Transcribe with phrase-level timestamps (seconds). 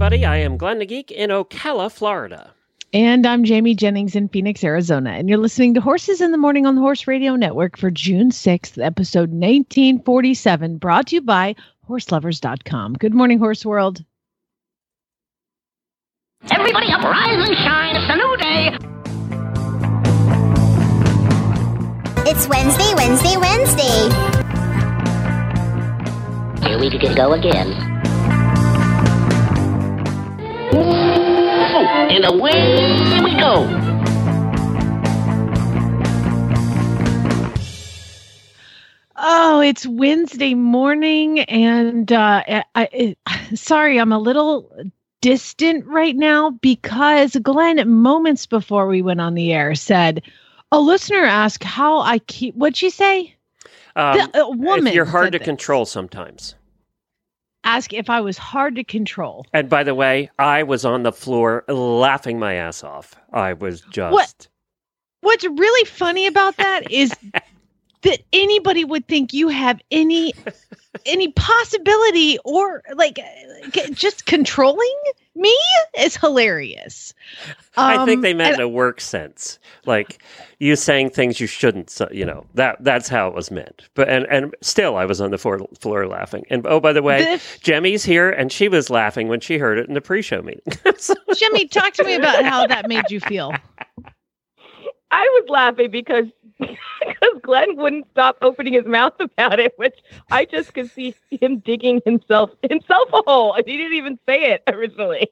[0.00, 0.24] Everybody.
[0.24, 2.54] I am Glenn the Geek in Ocala, Florida.
[2.94, 5.10] And I'm Jamie Jennings in Phoenix, Arizona.
[5.10, 8.30] And you're listening to Horses in the Morning on the Horse Radio Network for June
[8.30, 11.54] 6th, episode 1947, brought to you by
[11.86, 12.94] horseloverz.com.
[12.94, 14.02] Good morning, Horse World.
[16.50, 17.94] Everybody up, rise and shine.
[17.96, 18.78] It's a new day.
[22.30, 24.08] It's Wednesday, Wednesday, Wednesday.
[26.66, 27.89] Here we can go again.
[32.12, 33.68] And away we go.
[39.16, 41.40] Oh, it's Wednesday morning.
[41.40, 43.16] And uh, I, I,
[43.54, 44.72] sorry, I'm a little
[45.20, 50.22] distant right now because Glenn, moments before we went on the air, said,
[50.72, 53.34] a listener asked how I keep, what'd she say?
[53.96, 55.44] Um, The- a woman if you're hard to this.
[55.44, 56.54] control sometimes.
[57.64, 59.46] Ask if I was hard to control.
[59.52, 63.14] And by the way, I was on the floor laughing my ass off.
[63.32, 64.12] I was just.
[64.12, 64.48] What?
[65.20, 67.12] What's really funny about that is
[68.02, 70.32] that anybody would think you have any
[71.06, 74.94] any possibility or like uh, just controlling
[75.36, 75.56] me
[75.98, 77.14] is hilarious.
[77.76, 80.22] I think Um, they meant in a work sense, like
[80.58, 81.88] you saying things you shouldn't.
[81.90, 83.88] So, You know that that's how it was meant.
[83.94, 86.44] But and and still, I was on the floor, floor laughing.
[86.50, 89.78] And oh, by the way, The- Jemmy's here, and she was laughing when she heard
[89.78, 90.62] it in the pre-show meeting.
[90.98, 93.54] So- Jimmy, talk to me about how that made you feel.
[95.12, 96.26] I was laughing because
[96.60, 99.98] because Glenn wouldn't stop opening his mouth about it, which
[100.30, 103.54] I just could see him digging himself himself a hole.
[103.66, 105.28] He didn't even say it originally.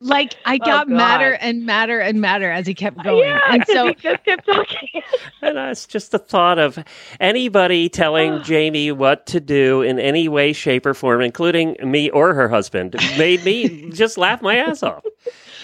[0.00, 0.96] Like I Oh, got God.
[0.96, 3.28] madder and madder and madder as he kept going.
[3.28, 4.88] yeah, and 'cause so he just kept talking.
[5.42, 6.78] And uh, it's just the thought of
[7.20, 12.34] anybody telling Jamie what to do in any way, shape, or form, including me or
[12.34, 15.04] her husband, made me just laugh my ass off.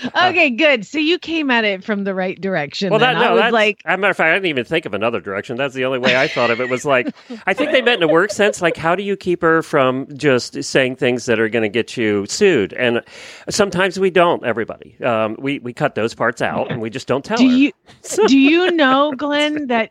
[0.16, 0.86] okay, good.
[0.86, 2.90] So you came at it from the right direction.
[2.90, 3.22] Well, that then.
[3.22, 5.20] I no, was like, As a matter of fact, I didn't even think of another
[5.20, 5.56] direction.
[5.56, 6.68] That's the only way I thought of it.
[6.68, 7.14] Was like,
[7.46, 8.62] I think they meant in a work sense.
[8.62, 11.96] Like, how do you keep her from just saying things that are going to get
[11.96, 12.72] you sued?
[12.72, 13.02] And
[13.48, 14.44] sometimes we don't.
[14.44, 17.54] Everybody, um, we we cut those parts out and we just don't tell do her.
[17.56, 17.72] you
[18.26, 19.90] do you know, Glenn, that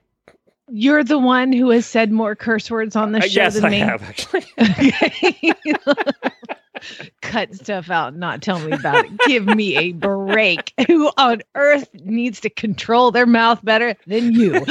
[0.73, 3.53] you're the one who has said more curse words on the show Uh, show yes,
[3.55, 3.79] than I me?
[3.79, 4.45] have actually.
[7.21, 9.11] Cut stuff out, not tell me about it.
[9.27, 10.73] Give me a break.
[10.87, 14.51] Who on earth needs to control their mouth better than you?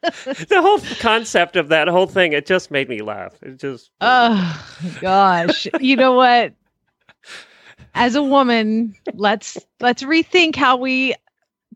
[0.00, 3.34] the whole concept of that whole thing, it just made me laugh.
[3.42, 3.90] It just.
[4.00, 4.66] Oh
[5.00, 5.66] gosh.
[5.80, 6.54] You know what?
[7.94, 11.14] As a woman, let's let's rethink how we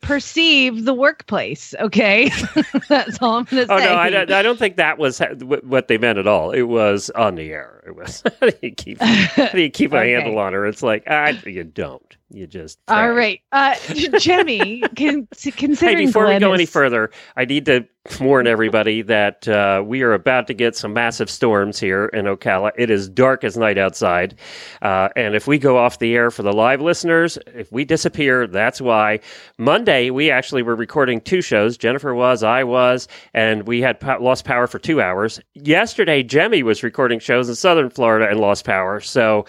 [0.04, 2.30] perceive the workplace, okay?
[2.88, 3.84] That's all I'm going to Oh say.
[3.86, 6.50] no, I don't, I don't think that was ha- wh- what they meant at all.
[6.52, 7.82] It was on the air.
[7.86, 10.66] It was how do you keep how do you keep a handle on her?
[10.66, 12.16] It's like ah, you don't.
[12.30, 13.40] You just All right.
[13.52, 13.74] Uh
[14.18, 17.86] Jemmy, con- considering Hey, before we Glenn go any further, I need to
[18.20, 22.70] warn everybody that uh, we are about to get some massive storms here in Ocala.
[22.76, 24.34] It is dark as night outside.
[24.82, 28.46] Uh, and if we go off the air for the live listeners, if we disappear,
[28.46, 29.20] that's why.
[29.58, 31.78] Monday, we actually were recording two shows.
[31.78, 35.40] Jennifer was, I was, and we had po- lost power for two hours.
[35.54, 39.00] Yesterday, Jemmy was recording shows in southern Florida and lost power.
[39.00, 39.46] So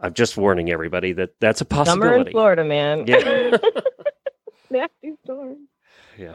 [0.00, 2.10] I'm just warning everybody that that's a possibility.
[2.10, 2.30] Summer in.
[2.30, 3.04] Florida, man.
[3.06, 3.56] Yeah.
[4.70, 5.68] Nasty storm.
[6.16, 6.34] Yeah.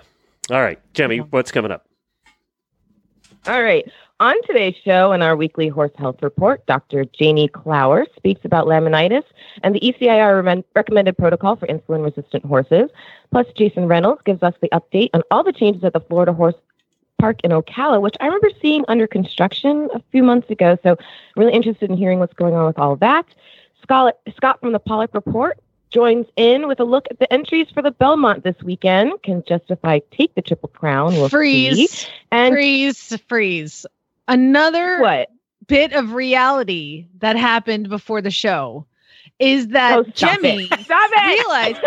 [0.51, 1.85] All right, Jemmy, what's coming up?
[3.47, 3.85] All right.
[4.19, 7.03] On today's show and our weekly horse health report, Dr.
[7.03, 9.23] Jaini Clougher speaks about laminitis
[9.63, 12.89] and the ECIR remen- recommended protocol for insulin resistant horses.
[13.31, 16.55] Plus, Jason Reynolds gives us the update on all the changes at the Florida Horse
[17.23, 20.77] Park in Ocala, which I remember seeing under construction a few months ago.
[20.83, 20.97] So,
[21.37, 23.25] really interested in hearing what's going on with all of that.
[23.81, 25.57] Scott, Scott from the Paulick Report
[25.89, 29.13] joins in with a look at the entries for the Belmont this weekend.
[29.23, 31.13] Can Justify take the Triple Crown.
[31.13, 31.69] We'll see.
[31.69, 33.85] freeze, And freeze, freeze.
[34.27, 35.29] Another what?
[35.67, 38.85] bit of reality that happened before the show
[39.39, 40.79] is that Oh, stop Jemmy it.
[40.81, 41.39] Stop it.
[41.39, 41.79] realized.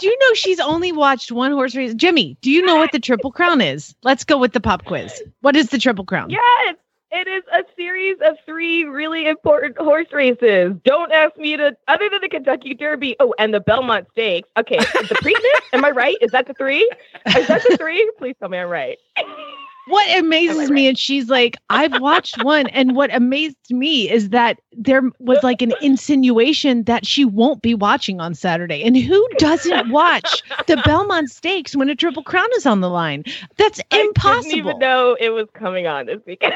[0.00, 1.94] Do you know she's only watched one horse race?
[1.94, 3.94] Jimmy, do you know what the Triple Crown is?
[4.02, 5.22] Let's go with the pop quiz.
[5.40, 6.30] What is the Triple Crown?
[6.30, 6.76] Yes,
[7.12, 10.74] It is a series of three really important horse races.
[10.84, 13.14] Don't ask me to, other than the Kentucky Derby.
[13.20, 14.48] Oh, and the Belmont Stakes.
[14.56, 15.60] Okay, the Preakness.
[15.72, 16.16] am I right?
[16.20, 16.90] Is that the three?
[17.36, 18.10] Is that the three?
[18.18, 18.98] Please tell me I'm right.
[19.86, 24.58] What amazes me, and she's like, I've watched one, and what amazed me is that
[24.72, 28.82] there was like an insinuation that she won't be watching on Saturday.
[28.82, 33.24] And who doesn't watch the Belmont Stakes when a Triple Crown is on the line?
[33.58, 34.56] That's I didn't impossible.
[34.56, 36.54] even know it was coming on this weekend.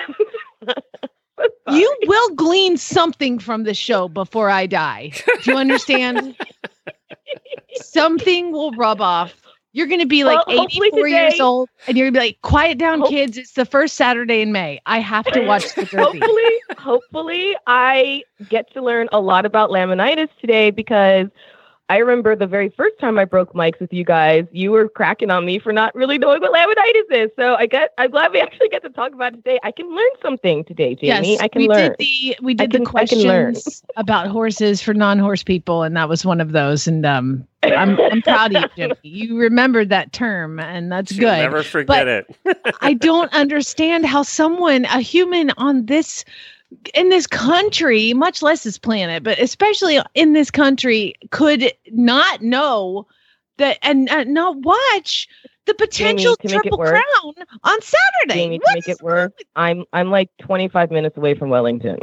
[1.71, 5.13] You will glean something from the show before I die.
[5.43, 6.35] Do you understand?
[7.75, 9.35] something will rub off.
[9.79, 12.27] You're going to be like Well, hopefully 84 years old, and you're going to be
[12.27, 13.39] like, quiet down, Hope- kids.
[13.39, 14.81] It's the first Saturday in May.
[14.87, 16.19] I have to watch the Derby.
[16.19, 21.29] hopefully, hopefully, I get to learn a lot about laminitis today because
[21.90, 25.31] I remember the very first time I broke mics with you guys, you were cracking
[25.31, 27.31] on me for not really knowing what laminitis is.
[27.35, 29.58] So I get, I'm glad we actually get to talk about it today.
[29.62, 31.32] I can learn something today, Jamie.
[31.32, 31.90] Yes, I can we learn.
[31.90, 33.55] did the we I did can- the I learn.
[33.55, 36.87] questions about horses for non-horse people, and that was one of those.
[36.87, 38.94] And um, I'm I'm proud of you, Jimmy.
[39.02, 41.38] You remembered that term, and that's She'll good.
[41.38, 42.37] never forget it.
[42.82, 46.25] I don't understand how someone, a human on this
[46.94, 53.06] in this country, much less this planet, but especially in this country, could not know
[53.56, 55.29] that and uh, not watch
[55.67, 57.35] the potential to make it triple crown
[57.65, 58.35] on Saturday.
[58.35, 61.99] Jamie, to make it work, I'm I'm like 25 minutes away from Wellington.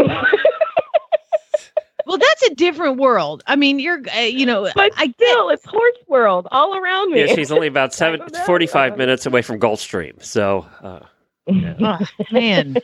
[2.08, 3.44] Well, that's a different world.
[3.48, 7.12] I mean, you're, uh, you know, but I get still, it's horse world all around
[7.12, 7.22] me.
[7.26, 10.24] Yeah, she's only about seven, 45 minutes away from Gulfstream.
[10.24, 11.00] So, uh,
[11.48, 12.00] Oh,
[12.32, 12.78] man.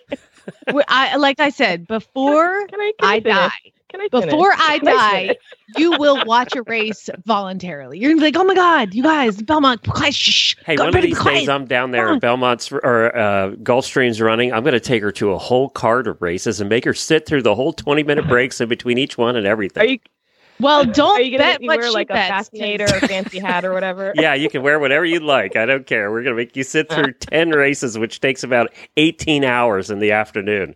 [0.74, 3.36] We- I like I said before Can I, can I finish?
[3.36, 5.38] die, Can I before I Can die, finish?
[5.77, 8.00] you will watch a race voluntarily.
[8.00, 10.56] You're gonna be like, oh my god, you guys, Belmont, quiet, shh.
[10.65, 11.39] hey, one of these quiet.
[11.39, 14.53] days I'm down there at Belmont's or uh, Gulfstream's running.
[14.53, 17.25] I'm going to take her to a whole card of races and make her sit
[17.25, 19.81] through the whole 20 minute breaks in between each one and everything.
[19.81, 20.00] Are you
[20.62, 23.40] well, don't are you bet make me what wear she like a fascinator or fancy
[23.40, 24.13] hat or whatever?
[24.16, 25.56] yeah, you can wear whatever you like.
[25.56, 26.12] I don't care.
[26.12, 30.00] We're going to make you sit through 10 races, which takes about 18 hours in
[30.00, 30.75] the afternoon.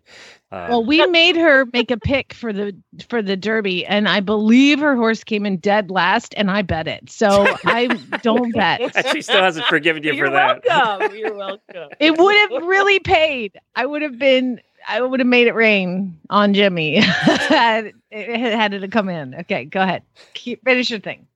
[0.52, 2.76] Uh, Well, we made her make a pick for the
[3.10, 6.88] for the Derby, and I believe her horse came in dead last, and I bet
[6.88, 7.10] it.
[7.10, 7.88] So I
[8.22, 8.82] don't bet.
[9.12, 10.64] she still hasn't forgiven you You're for that.
[10.68, 11.18] welcome.
[11.18, 11.90] You're welcome.
[12.00, 13.58] It would have really paid.
[13.76, 14.62] I would have been.
[14.88, 19.36] I would have made it rain on Jimmy had it had it come in.
[19.36, 20.04] Okay, go ahead.
[20.34, 21.28] Keep finish your thing.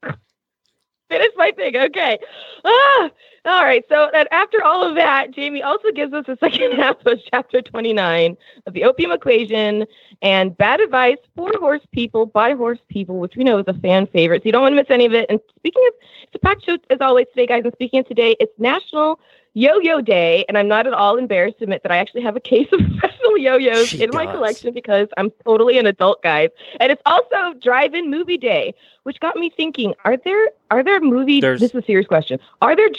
[1.10, 1.76] finish my thing.
[1.76, 2.20] Okay.
[2.64, 3.10] Ah,
[3.50, 3.84] all right.
[3.90, 7.62] So then after all of that, Jamie also gives us the second half of chapter
[7.62, 8.38] 29
[8.68, 9.86] of the opium equation
[10.22, 14.08] and bad advice for horse people by horse people, which we know is a fan
[14.08, 14.44] favorite.
[14.44, 15.26] So you don't want to miss any of it.
[15.30, 15.94] And speaking of,
[16.24, 17.64] it's a packed show as always today, guys.
[17.64, 19.20] And speaking of today, it's National
[19.54, 22.40] Yo-Yo Day, and I'm not at all embarrassed to admit that I actually have a
[22.40, 26.50] case of professional yo-yos She in my collection because I'm totally an adult, guys.
[26.80, 28.74] And it's also Drive-In Movie Day,
[29.04, 31.42] which got me thinking: Are there are there movie?
[31.42, 32.40] There's- This is a serious question.
[32.62, 32.90] Are there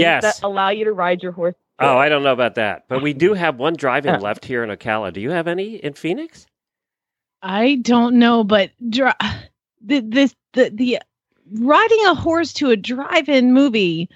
[0.00, 0.22] Yes.
[0.22, 1.54] that allow you to ride your horse?
[1.78, 2.84] Oh, I don't know about that.
[2.88, 4.20] But we do have one drive in Uh.
[4.20, 5.12] left here in Ocala.
[5.12, 6.46] Do you have any in Phoenix?
[7.42, 9.10] I don't know, but dri-
[9.84, 10.98] the this the the
[11.54, 14.08] riding a horse to a drive-in movie.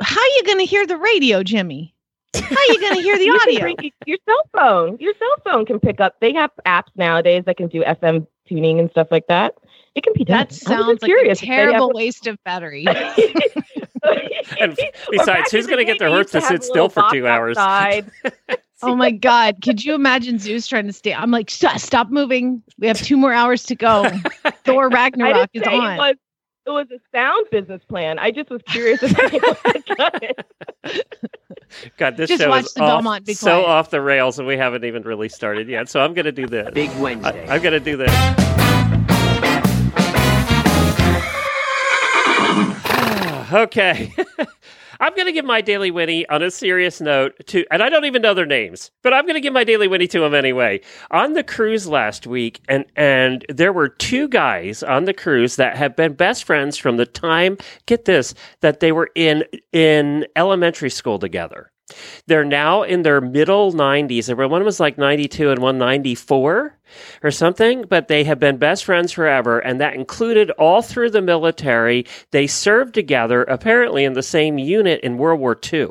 [0.00, 1.94] How are you going to hear the radio, Jimmy?
[2.34, 3.60] How are you going to hear the audio?
[3.60, 4.96] bring your cell phone.
[5.00, 6.16] Your cell phone can pick up.
[6.20, 9.54] They have apps nowadays that can do FM tuning and stuff like that.
[9.94, 10.38] It can be done.
[10.38, 12.86] That sounds like curious a have- terrible waste of battery.
[14.60, 14.78] And
[15.10, 17.56] besides, who's gonna get day, their they horse used to sit still for two hours?
[18.82, 19.62] Oh my God.
[19.62, 21.14] Could you imagine Zeus trying to stay?
[21.14, 22.62] I'm like, stop, stop moving.
[22.78, 24.10] We have two more hours to go.
[24.64, 25.94] Thor Ragnarok didn't is say on.
[25.94, 26.16] it was.
[26.66, 28.18] It was a sound business plan.
[28.18, 31.96] I just was curious if anyone had done it.
[31.96, 35.02] God, this Just show is off, Belmont so off the rails, and we haven't even
[35.02, 35.88] really started yet.
[35.88, 36.70] So I'm going to do this.
[36.74, 37.46] Big I, Wednesday.
[37.48, 38.53] I'm going to do this.
[43.54, 44.12] Okay.
[45.00, 48.04] I'm going to give my Daily Winnie on a serious note to, and I don't
[48.04, 50.80] even know their names, but I'm going to give my Daily Winnie to them anyway.
[51.10, 55.76] On the cruise last week, and and there were two guys on the cruise that
[55.76, 57.58] have been best friends from the time.
[57.86, 61.70] Get this, that they were in in elementary school together.
[62.26, 64.34] They're now in their middle 90s.
[64.48, 66.78] One was like 92 and one 94
[67.22, 69.58] or something, but they have been best friends forever.
[69.58, 72.06] And that included all through the military.
[72.30, 75.88] They served together, apparently in the same unit in World War II.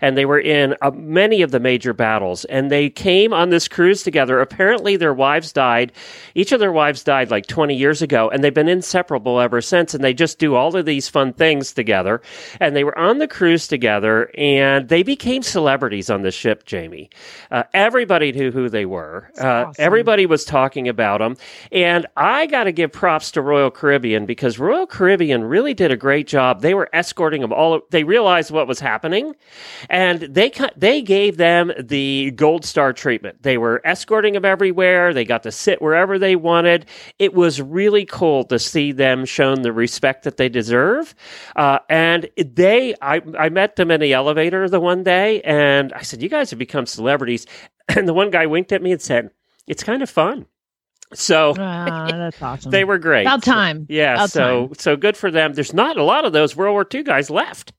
[0.00, 2.44] And they were in uh, many of the major battles.
[2.46, 4.40] And they came on this cruise together.
[4.40, 5.92] Apparently, their wives died.
[6.34, 9.94] Each of their wives died like 20 years ago, and they've been inseparable ever since.
[9.94, 12.20] And they just do all of these fun things together.
[12.60, 17.10] And they were on the cruise together, and they became celebrities on the ship, Jamie.
[17.50, 19.30] Uh, everybody knew who they were.
[19.40, 19.74] Uh, awesome.
[19.78, 21.36] Everybody was talking about them.
[21.72, 25.96] And I got to give props to Royal Caribbean because Royal Caribbean really did a
[25.96, 26.60] great job.
[26.60, 27.80] They were escorting them all.
[27.90, 29.34] They realized what was happening
[29.88, 33.42] and they they gave them the gold star treatment.
[33.42, 35.12] They were escorting them everywhere.
[35.14, 36.86] They got to sit wherever they wanted.
[37.18, 41.14] It was really cool to see them shown the respect that they deserve.
[41.56, 46.02] Uh, and they, I, I met them in the elevator the one day, and I
[46.02, 47.46] said, "You guys have become celebrities."
[47.96, 49.30] And the one guy winked at me and said,
[49.66, 50.46] "It's kind of fun."
[51.12, 52.70] So Ah, that's awesome.
[52.70, 53.22] they were great.
[53.22, 53.84] About time.
[53.88, 54.74] Yeah, About so time.
[54.78, 55.54] so good for them.
[55.54, 57.72] There's not a lot of those World War II guys left.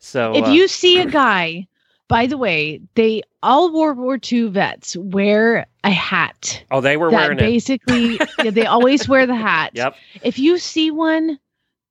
[0.00, 1.68] So if uh, you see a guy,
[2.08, 6.62] by the way, they all World War II vets wear a hat.
[6.70, 7.42] oh, they were wearing it.
[7.42, 9.70] basically yeah, they always wear the hat.
[9.74, 9.94] Yep.
[10.22, 11.38] If you see one,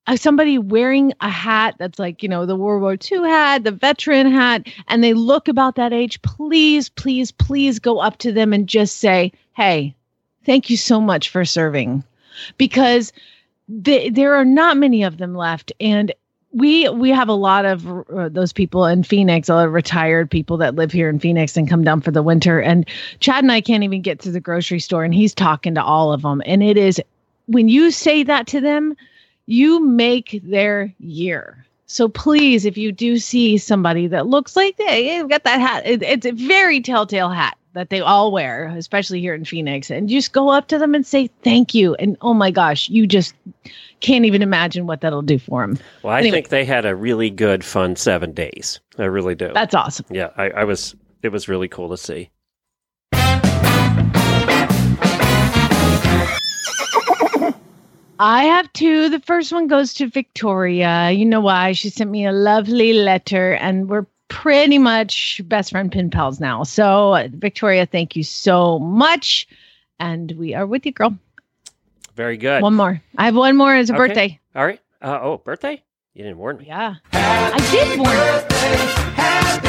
[0.08, 3.72] uh, somebody wearing a hat that's like you know the World War II hat, the
[3.72, 8.54] veteran hat, and they look about that age, please, please, please go up to them
[8.54, 9.96] and just say, "Hey,
[10.46, 12.04] thank you so much for serving,"
[12.58, 13.14] because
[13.68, 16.12] the, there are not many of them left, and
[16.52, 20.32] we we have a lot of uh, those people in Phoenix, a lot of retired
[20.32, 22.60] people that live here in Phoenix and come down for the winter.
[22.60, 22.88] And
[23.20, 26.12] Chad and I can't even get to the grocery store, and he's talking to all
[26.12, 26.42] of them.
[26.46, 27.02] And it is
[27.46, 28.96] when you say that to them,
[29.46, 31.66] you make their year.
[31.86, 35.88] So please, if you do see somebody that looks like they have got that hat,
[35.88, 40.10] it, it's a very telltale hat that they all wear, especially here in Phoenix, and
[40.10, 41.96] just go up to them and say thank you.
[41.96, 43.34] And oh my gosh, you just
[44.00, 45.78] can't even imagine what that'll do for them.
[46.04, 46.38] Well, I Anyway.
[46.38, 48.80] think they had a really good, fun seven days.
[48.98, 49.52] I really do.
[49.54, 50.06] That's awesome.
[50.10, 50.96] yeah, I, I was.
[51.22, 52.30] It was really cool to see.
[58.22, 59.08] I have two.
[59.10, 61.12] The first one goes to Victoria.
[61.12, 61.72] You know why?
[61.72, 66.64] She sent me a lovely letter, and we're pretty much best friend pin pals now.
[66.64, 69.48] So, uh, Victoria, thank you so much.
[70.00, 71.18] And we are with you, girl.
[72.16, 72.62] Very good.
[72.64, 73.02] One more.
[73.18, 74.08] I have one more as a Okay.
[74.08, 74.40] birthday.
[74.56, 74.80] All right.
[75.02, 75.82] Uh, oh, birthday?
[76.14, 76.66] You didn't warn me.
[76.68, 76.96] Yeah.
[77.14, 79.69] I did warn you.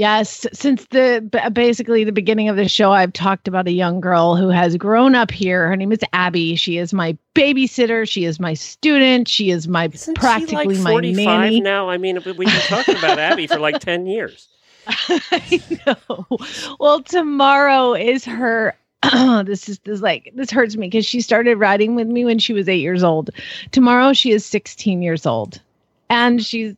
[0.00, 1.20] Yes, since the
[1.52, 5.14] basically the beginning of the show, I've talked about a young girl who has grown
[5.14, 5.68] up here.
[5.68, 6.56] Her name is Abby.
[6.56, 8.08] She is my babysitter.
[8.08, 9.28] She is my student.
[9.28, 11.60] She is my Isn't practically like my 45 nanny.
[11.60, 11.90] now?
[11.90, 14.48] I mean, we've been talking about Abby for like 10 years.
[14.86, 16.38] I know.
[16.80, 18.74] Well, tomorrow is her.
[19.02, 22.38] Oh, this is this like this hurts me because she started riding with me when
[22.38, 23.28] she was eight years old.
[23.70, 25.60] Tomorrow she is 16 years old,
[26.08, 26.74] and she's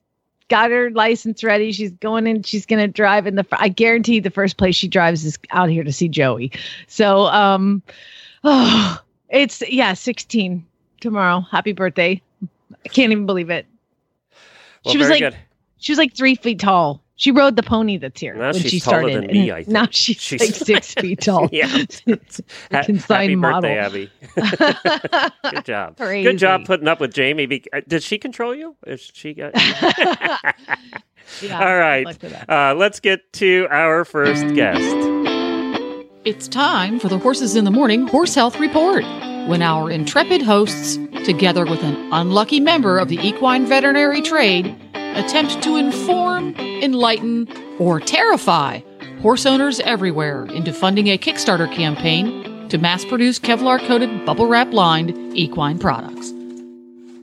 [0.53, 1.73] got her license ready.
[1.73, 2.43] She's going in.
[2.43, 3.47] She's going to drive in the.
[3.53, 6.53] I guarantee the first place she drives is out here to see Joey.
[6.89, 7.83] So, um,
[8.45, 10.65] oh, it's yeah, 16
[11.01, 11.41] tomorrow.
[11.51, 12.21] Happy birthday!
[12.85, 13.65] I can't even believe it.
[14.85, 15.37] Well, she was like good.
[15.79, 17.03] she was like three feet tall.
[17.23, 19.15] She rode the pony that's here Now when she started.
[19.15, 19.69] than me, and I think.
[19.69, 21.49] Now she's, She's- like six feet tall.
[21.53, 21.69] Yeah.
[22.09, 22.41] It's
[22.73, 23.61] a Ha- consigned Happy model.
[23.71, 25.31] birthday, Abby.
[25.55, 25.97] Good job.
[25.99, 26.25] Crazy.
[26.29, 27.47] Good job putting up with Jamie.
[27.47, 28.75] Be- uh, did she control you?
[28.89, 29.53] Is she got?
[31.41, 32.05] Yeah, All right.
[32.07, 32.51] look for that.
[32.51, 34.83] Uh, let's get to our first guest.
[36.25, 39.05] It's time for the Horses in the Morning Horse Health Report,
[39.47, 45.63] when our intrepid hosts, together with an unlucky member of the equine veterinary trade, attempt
[45.63, 48.81] to inform, enlighten, or terrify
[49.23, 54.73] horse owners everywhere into funding a Kickstarter campaign to mass produce Kevlar coated, bubble wrap
[54.73, 56.33] lined equine products.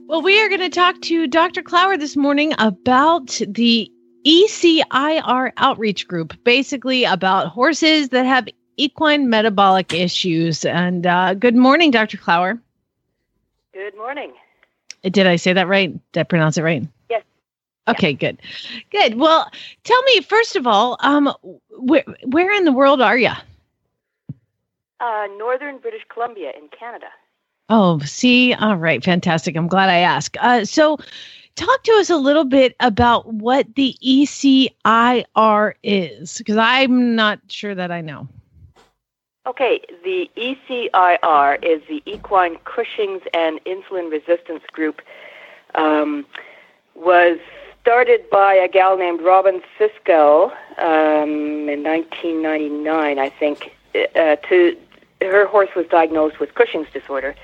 [0.07, 1.61] Well, we are going to talk to Dr.
[1.61, 3.91] Clougher this morning about the
[4.25, 8.47] ECIR outreach group, basically about horses that have
[8.79, 10.65] equine metabolic issues.
[10.65, 12.17] And uh, good morning, Dr.
[12.17, 12.59] Clougher.
[13.73, 14.33] Good morning.
[15.03, 15.93] Did I say that right?
[16.11, 16.85] Did I pronounce it right?
[17.09, 17.23] Yes.
[17.87, 18.41] Okay, good.
[18.91, 19.15] Good.
[19.15, 19.49] Well,
[19.83, 21.33] tell me first of all, um
[21.71, 23.31] where where in the world are you?
[24.99, 27.07] Uh, Northern British Columbia in Canada.
[27.69, 29.55] Oh, see, all right, fantastic.
[29.55, 30.35] I'm glad I asked.
[30.41, 30.97] Uh, so,
[31.55, 37.75] talk to us a little bit about what the ECIR is, because I'm not sure
[37.75, 38.27] that I know.
[39.47, 45.01] Okay, the ECIR is the Equine Cushing's and Insulin Resistance Group.
[45.75, 46.25] Um,
[46.93, 47.39] was
[47.81, 54.77] started by a gal named Robin Siskel um, in 1999, I think, uh, to
[55.21, 57.35] her horse was diagnosed with Cushing's disorder.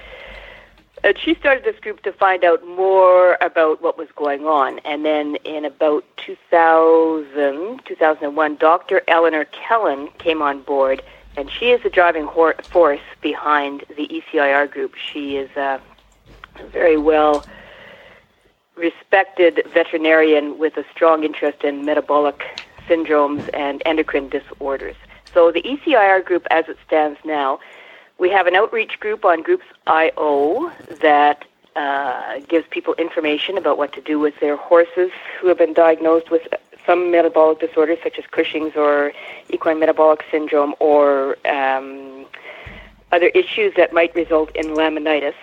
[1.04, 4.80] And she started this group to find out more about what was going on.
[4.80, 9.02] And then in about 2000, 2001, Dr.
[9.08, 11.04] Eleanor Kellon came on board,
[11.38, 14.94] and she is the driving hor- force behind the ECIR group.
[14.96, 15.82] She is a
[16.72, 17.46] very well
[18.76, 22.44] respected veterinarian with a strong interest in metabolic
[22.88, 24.96] syndromes and endocrine disorders.
[25.34, 27.60] So the ECIR group, as it stands now,
[28.18, 33.92] we have an outreach group on Groups IO that uh, gives people information about what
[33.94, 36.48] to do with their horses who have been diagnosed with
[36.86, 39.12] some metabolic disorders such as Cushing's or
[39.50, 42.26] equine metabolic syndrome or um,
[43.12, 45.36] other issues that might result in laminitis.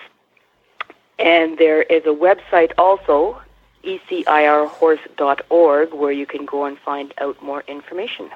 [1.19, 3.41] And there is a website also,
[3.85, 8.31] ecirhorse.org, where you can go and find out more information.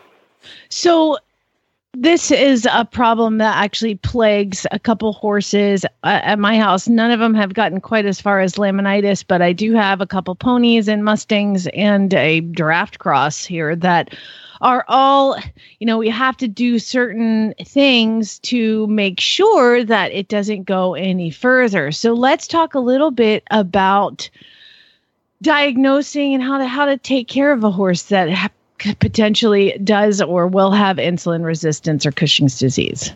[0.68, 1.18] So
[1.99, 6.88] this is a problem that actually plagues a couple horses uh, at my house.
[6.88, 10.07] None of them have gotten quite as far as laminitis, but I do have a
[10.07, 14.15] couple ponies and mustangs and a draft cross here that
[14.61, 15.38] are all,
[15.79, 20.95] you know, we have to do certain things to make sure that it doesn't go
[20.95, 21.93] any further.
[21.93, 24.29] So let's talk a little bit about
[25.43, 30.21] diagnosing and how to how to take care of a horse that ha- potentially does
[30.21, 33.12] or will have insulin resistance or Cushing's disease.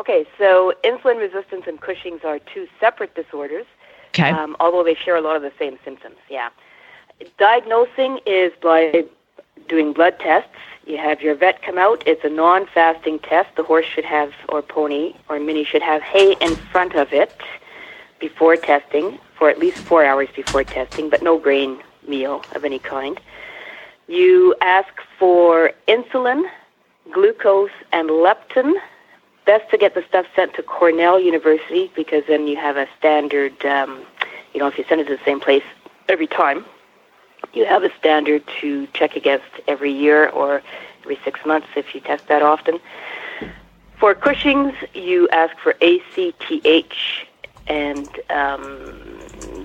[0.00, 3.66] Okay, so insulin resistance and Cushing's are two separate disorders,
[4.08, 4.30] Okay.
[4.30, 6.16] um, although they share a lot of the same symptoms.
[6.28, 6.48] Yeah.
[7.38, 9.04] Diagnosing is by
[9.68, 10.50] doing blood tests.
[10.86, 12.02] You have your vet come out.
[12.06, 13.54] It's a non fasting test.
[13.54, 17.32] The horse should have, or pony, or mini should have hay in front of it
[18.18, 22.80] before testing, for at least four hours before testing, but no grain meal of any
[22.80, 23.20] kind.
[24.12, 26.44] You ask for insulin,
[27.10, 28.74] glucose, and leptin.
[29.46, 33.64] Best to get the stuff sent to Cornell University because then you have a standard,
[33.64, 34.02] um,
[34.52, 35.62] you know, if you send it to the same place
[36.10, 36.66] every time,
[37.54, 40.60] you have a standard to check against every year or
[41.04, 42.80] every six months if you test that often.
[43.98, 47.26] For Cushing's, you ask for ACTH,
[47.66, 49.18] and um,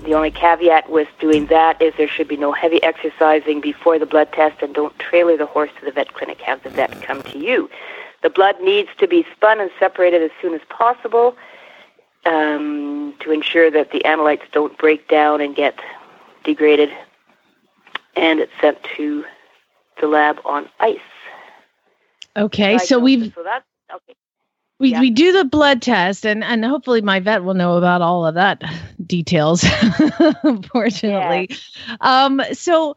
[0.04, 4.06] the only caveat with doing that is there should be no heavy exercising before the
[4.06, 6.40] blood test, and don't trailer the horse to the vet clinic.
[6.40, 7.68] Have the vet come to you.
[8.22, 11.36] The blood needs to be spun and separated as soon as possible
[12.26, 15.78] um, to ensure that the analytes don't break down and get
[16.44, 16.90] degraded,
[18.16, 19.24] and it's sent to
[20.00, 20.98] the lab on ice.
[22.36, 22.78] Okay.
[22.78, 24.14] So we've so that's okay.
[24.78, 25.00] We, Yeah.
[25.00, 28.34] we do the blood test and and hopefully my vet will know about all of
[28.34, 28.62] that
[29.06, 29.64] details
[30.42, 31.50] unfortunately
[32.00, 32.94] um so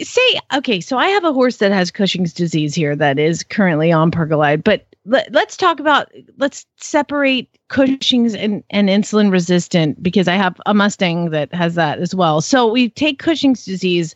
[0.00, 3.90] say okay so i have a horse that has cushing's disease here that is currently
[3.92, 10.28] on pergolide but let, let's talk about let's separate cushing's and, and insulin resistant because
[10.28, 12.40] i have a mustang that has that as well.
[12.40, 14.12] So we take cushing's disease.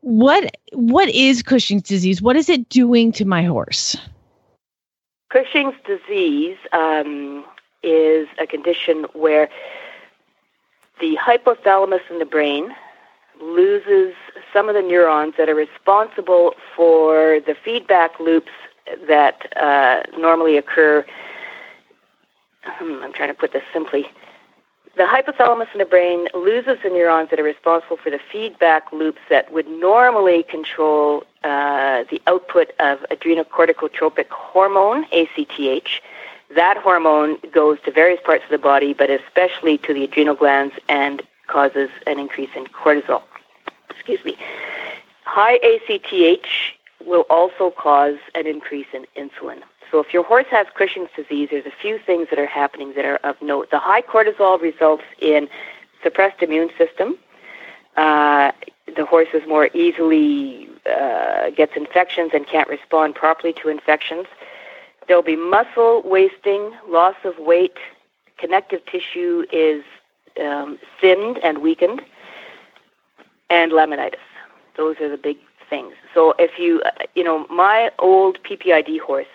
[0.00, 2.22] What what is cushing's disease?
[2.22, 3.96] What is it doing to my horse
[5.28, 7.44] Cushing's disease um,
[7.82, 9.48] is a condition where
[11.00, 12.74] the hypothalamus in the brain
[13.40, 14.14] loses
[14.52, 18.50] some of the neurons that are responsible for the feedback loops
[19.06, 21.04] that uh, normally occur.
[22.64, 24.10] Hmm, I'm trying to put this simply.
[24.98, 29.20] The hypothalamus in the brain loses the neurons that are responsible for the feedback loops
[29.30, 36.00] that would normally control uh, the output of adrenocorticotropic hormone, ACTH.
[36.56, 40.74] That hormone goes to various parts of the body, but especially to the adrenal glands
[40.88, 43.22] and causes an increase in cortisol.
[43.90, 44.36] Excuse me.
[45.22, 46.48] High ACTH
[47.06, 49.62] will also cause an increase in insulin.
[49.90, 53.04] So if your horse has Cushing's disease, there's a few things that are happening that
[53.04, 53.70] are of note.
[53.70, 55.48] The high cortisol results in
[56.02, 57.18] suppressed immune system.
[57.96, 58.52] Uh,
[58.96, 64.26] the horse is more easily uh, gets infections and can't respond properly to infections.
[65.06, 67.76] There'll be muscle wasting, loss of weight,
[68.38, 69.82] connective tissue is
[70.40, 72.02] um, thinned and weakened,
[73.50, 74.16] and laminitis.
[74.76, 75.94] Those are the big things.
[76.14, 79.26] So if you, uh, you know, my old PPID horse,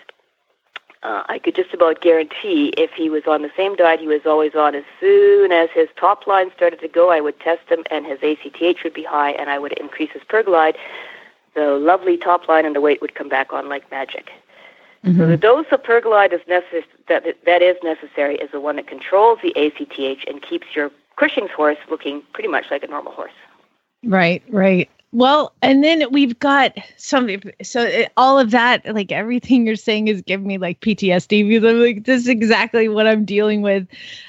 [1.04, 4.26] uh, I could just about guarantee if he was on the same diet he was
[4.26, 7.84] always on, as soon as his top line started to go, I would test him
[7.92, 10.76] and his ACTH would be high and I would increase his pergolide.
[11.56, 14.32] The lovely top line and the weight would come back on like magic.
[15.18, 18.88] So the dose of pergolide is necess- that, that is necessary is the one that
[18.88, 23.34] controls the ACTH and keeps your Cushing's horse looking pretty much like a normal horse.
[24.04, 24.90] Right, right.
[25.14, 27.30] Well, and then we've got some.
[27.62, 31.64] So it, all of that, like everything you're saying, is giving me like PTSD because
[31.70, 33.88] I'm like, this is exactly what I'm dealing with,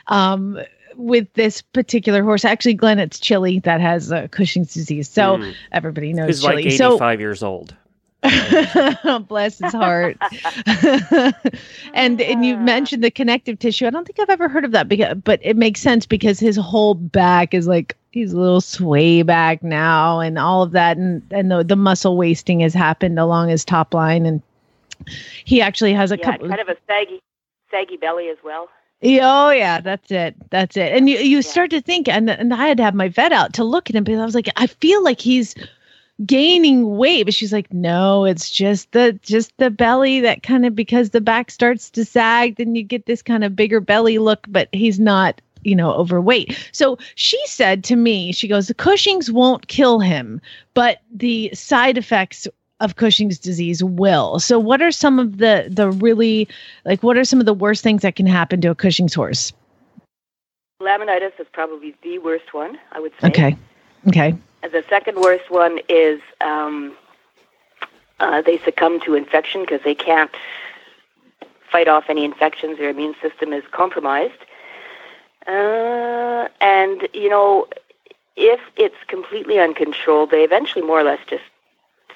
[0.08, 0.60] um,
[0.96, 2.44] with this particular horse.
[2.44, 5.54] Actually, Glenn, it's Chili that has uh, Cushing's disease, so Mm.
[5.72, 6.64] everybody knows He's Chili.
[6.64, 7.74] like so 85 years old.
[9.28, 10.16] bless his heart.
[11.94, 13.86] and and you mentioned the connective tissue.
[13.86, 16.56] I don't think I've ever heard of that, because, but it makes sense because his
[16.56, 21.22] whole back is like he's a little sway back now, and all of that, and
[21.30, 24.42] and the the muscle wasting has happened along his top line, and
[25.44, 26.48] he actually has a yeah, couple.
[26.48, 27.20] kind of a saggy,
[27.70, 28.68] saggy belly as well.
[29.00, 30.36] Yeah, Oh yeah, that's it.
[30.50, 30.92] That's it.
[30.92, 31.50] And you you Yeah.
[31.50, 33.96] start to think, and and I had to have my vet out to look at
[33.96, 35.54] him because I was like, I feel like he's
[36.24, 40.74] gaining weight, but she's like, no, it's just the just the belly that kind of
[40.74, 44.46] because the back starts to sag, then you get this kind of bigger belly look,
[44.48, 49.30] but he's not you know overweight so she said to me she goes the cushing's
[49.30, 50.40] won't kill him
[50.74, 52.46] but the side effects
[52.80, 56.48] of cushing's disease will so what are some of the the really
[56.84, 59.52] like what are some of the worst things that can happen to a cushing's horse
[60.82, 63.28] Laminitis is probably the worst one, I would say.
[63.28, 63.56] okay
[64.08, 66.94] okay And the second worst one is um,
[68.20, 70.30] uh, they succumb to infection because they can't
[71.70, 72.78] fight off any infections.
[72.78, 74.38] Their immune system is compromised.
[75.46, 77.66] Uh, and, you know,
[78.36, 81.44] if it's completely uncontrolled, they eventually more or less just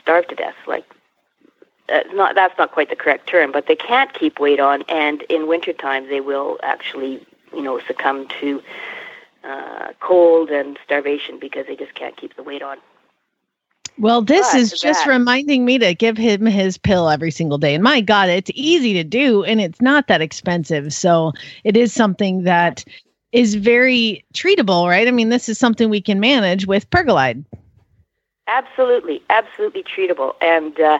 [0.01, 0.57] starve to death.
[0.67, 0.85] Like,
[1.88, 5.23] uh, not that's not quite the correct term, but they can't keep weight on, and
[5.23, 8.62] in wintertime they will actually, you know, succumb to
[9.45, 12.79] uh, cold and starvation because they just can't keep the weight on.
[13.99, 17.59] Well, this But is just that- reminding me to give him his pill every single
[17.59, 17.75] day.
[17.75, 20.93] And my God, it's easy to do and it's not that expensive.
[20.93, 21.33] So
[21.64, 22.85] it is something that
[23.33, 25.07] is very treatable, right?
[25.07, 27.45] I mean, this is something we can manage with Pergolide.
[28.49, 30.99] Absolutely, absolutely treatable, and uh,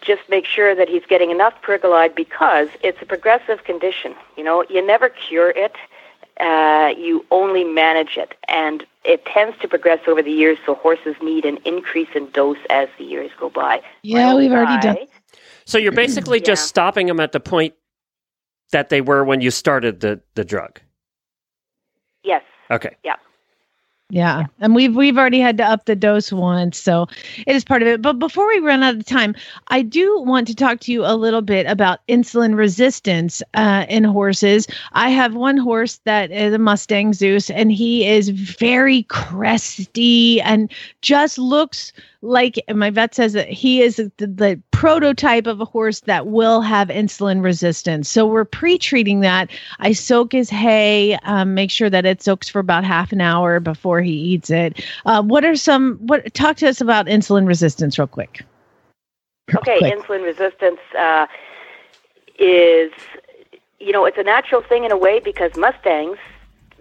[0.00, 4.14] just make sure that he's getting enough pergolide because it's a progressive condition.
[4.38, 5.76] You know, you never cure it;
[6.40, 10.56] uh, you only manage it, and it tends to progress over the years.
[10.64, 13.82] So horses need an increase in dose as the years go by.
[14.02, 15.06] Yeah, Right we've already done.
[15.66, 17.74] So you're basically just stopping them at the point
[18.72, 20.80] that they were when you started the, the drug.
[22.22, 22.42] Yes.
[22.70, 22.96] Okay.
[23.04, 23.16] Yeah.
[24.10, 24.46] Yeah.
[24.58, 27.06] And we've we've already had to up the dose once, so
[27.46, 28.02] it is part of it.
[28.02, 29.36] But before we run out of time,
[29.68, 34.02] I do want to talk to you a little bit about insulin resistance uh, in
[34.02, 34.66] horses.
[34.92, 40.72] I have one horse that is a Mustang Zeus, and he is very cresty and
[41.02, 46.00] just looks like my vet says that he is the, the prototype of a horse
[46.00, 48.10] that will have insulin resistance.
[48.10, 49.50] So we're pre-treating that.
[49.78, 53.58] I soak his hay, um, make sure that it soaks for about half an hour
[53.58, 54.84] before he eats it.
[55.06, 55.96] Uh, what are some?
[56.06, 58.44] What talk to us about insulin resistance real quick?
[59.56, 59.98] Okay, Quick.
[59.98, 61.26] insulin resistance uh,
[62.38, 62.92] is,
[63.80, 66.18] you know, it's a natural thing in a way because Mustangs,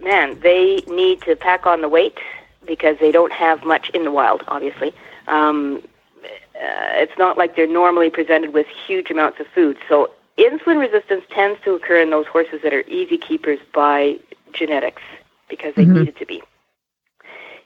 [0.02, 2.20] man, they need to pack on the weight
[2.68, 4.94] because they don't have much in the wild, obviously.
[5.30, 5.82] Um,
[6.24, 9.78] uh, it's not like they're normally presented with huge amounts of food.
[9.88, 14.20] So insulin resistance tends to occur in those horses that are easy keepers by
[14.54, 15.02] genetics
[15.50, 15.94] because they Mhm.
[15.94, 16.44] need it to be.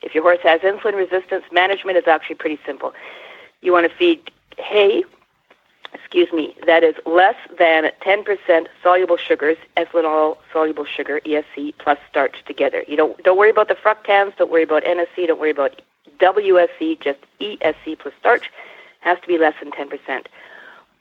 [0.02, 2.94] If your horse has insulin resistance, management is actually pretty simple.
[3.62, 5.04] You want to feed hay,
[5.94, 12.44] excuse me, that is less than 10% soluble sugars, ethanol soluble sugar, ESC, plus starch
[12.46, 12.84] together.
[12.88, 15.82] You don't don't worry about the fructans, don't worry about NSC, don't worry about
[16.20, 18.50] WSC, just ESC plus starch
[19.02, 20.26] has to be less than 10%.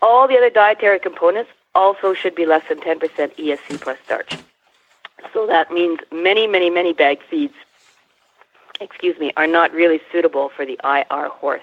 [0.00, 2.98] All the other dietary components also should be less than 10%
[3.36, 4.36] ESC plus starch.
[5.32, 7.54] So that means many, many, many bag feeds,
[8.80, 11.62] excuse me, are not really suitable for the IR horse.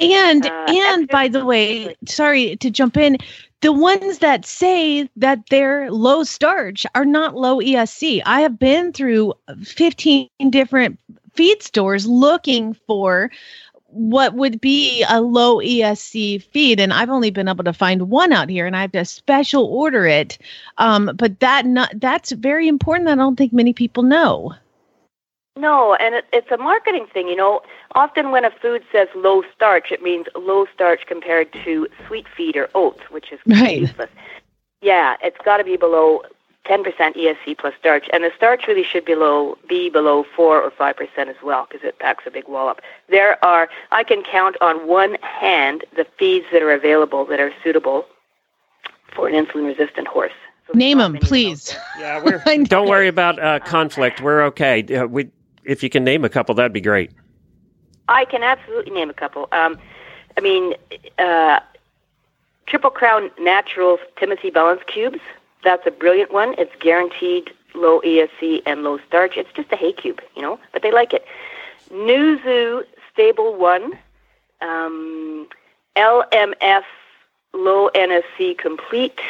[0.00, 3.18] And Uh, and by the way, sorry to jump in,
[3.60, 8.22] the ones that say that they're low starch are not low ESC.
[8.26, 10.98] I have been through 15 different
[11.34, 13.30] feed stores looking for
[13.88, 18.32] what would be a low ESC feed and I've only been able to find one
[18.32, 20.38] out here and I have to special order it.
[20.78, 24.54] Um, but that not that's very important that I don't think many people know.
[25.56, 27.28] No, and it, it's a marketing thing.
[27.28, 27.62] You know,
[27.94, 32.56] often when a food says low starch, it means low starch compared to sweet feed
[32.56, 33.82] or oats, which is Right.
[33.82, 34.10] useless.
[34.82, 36.22] Yeah, it's got to be below
[36.66, 36.82] 10%
[37.14, 41.28] ESC plus starch, and the starch really should below be below four or five percent
[41.28, 42.80] as well because it packs a big wallop.
[43.08, 47.52] There are I can count on one hand the feeds that are available that are
[47.62, 48.06] suitable
[49.14, 50.32] for an insulin-resistant horse.
[50.66, 51.76] So Name them, many of those please.
[51.98, 54.22] Yeah, we're, don't worry about uh, conflict.
[54.22, 54.82] We're okay.
[54.82, 55.30] Uh, we,
[55.64, 57.10] if you can name a couple, that'd be great.
[58.08, 59.48] I can absolutely name a couple.
[59.52, 59.78] Um,
[60.36, 60.74] I mean,
[61.18, 61.60] uh,
[62.66, 65.20] Triple Crown Naturals Timothy Balance Cubes.
[65.64, 66.54] That's a brilliant one.
[66.58, 69.36] It's guaranteed low ESC and low starch.
[69.36, 71.24] It's just a hay cube, you know, but they like it.
[71.90, 73.98] Nuzu Stable One,
[74.60, 75.48] um,
[75.96, 76.84] LMF
[77.52, 79.20] Low NSC Complete.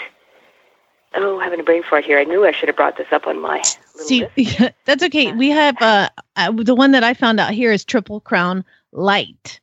[1.16, 2.18] Oh, having a brain fart here.
[2.18, 3.62] I knew I should have brought this up on my
[3.97, 5.33] little See, that's okay.
[5.33, 9.61] We have uh, uh, the one that I found out here is Triple Crown Light.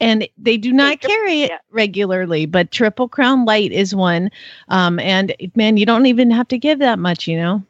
[0.00, 4.30] And they do not carry it regularly, but Triple Crown Light is one.
[4.68, 7.62] Um, and man, you don't even have to give that much, you know.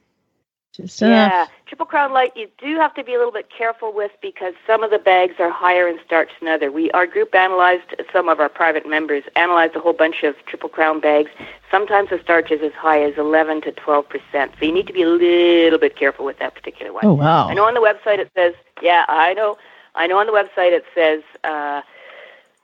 [0.73, 1.33] Just enough.
[1.33, 4.55] Yeah, Triple Crown Light you do have to be a little bit careful with because
[4.66, 6.71] some of the bags are higher in starch than other.
[6.71, 10.69] We our group analyzed some of our private members analyzed a whole bunch of Triple
[10.69, 11.31] Crown bags.
[11.71, 14.53] Sometimes the starch is as high as 11 to 12 percent.
[14.59, 17.05] So you need to be a little bit careful with that particular one.
[17.05, 17.49] Oh wow.
[17.49, 19.59] I know on the website it says, yeah, I know.
[19.97, 21.83] I know on the website it says uh,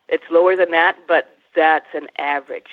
[0.08, 2.70] it's lower than that, but that's an average.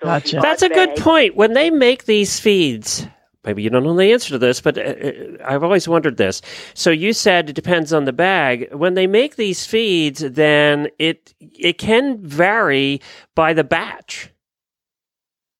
[0.00, 0.28] So Gotcha.
[0.28, 1.36] you bought That's a good point.
[1.36, 3.06] When they make these feeds,
[3.44, 5.12] maybe you don't know the answer to this, but uh, uh,
[5.44, 6.40] I've always wondered this.
[6.74, 8.72] So you said it depends on the bag.
[8.72, 13.00] When they make these feeds, then it it can vary
[13.34, 14.30] by the batch.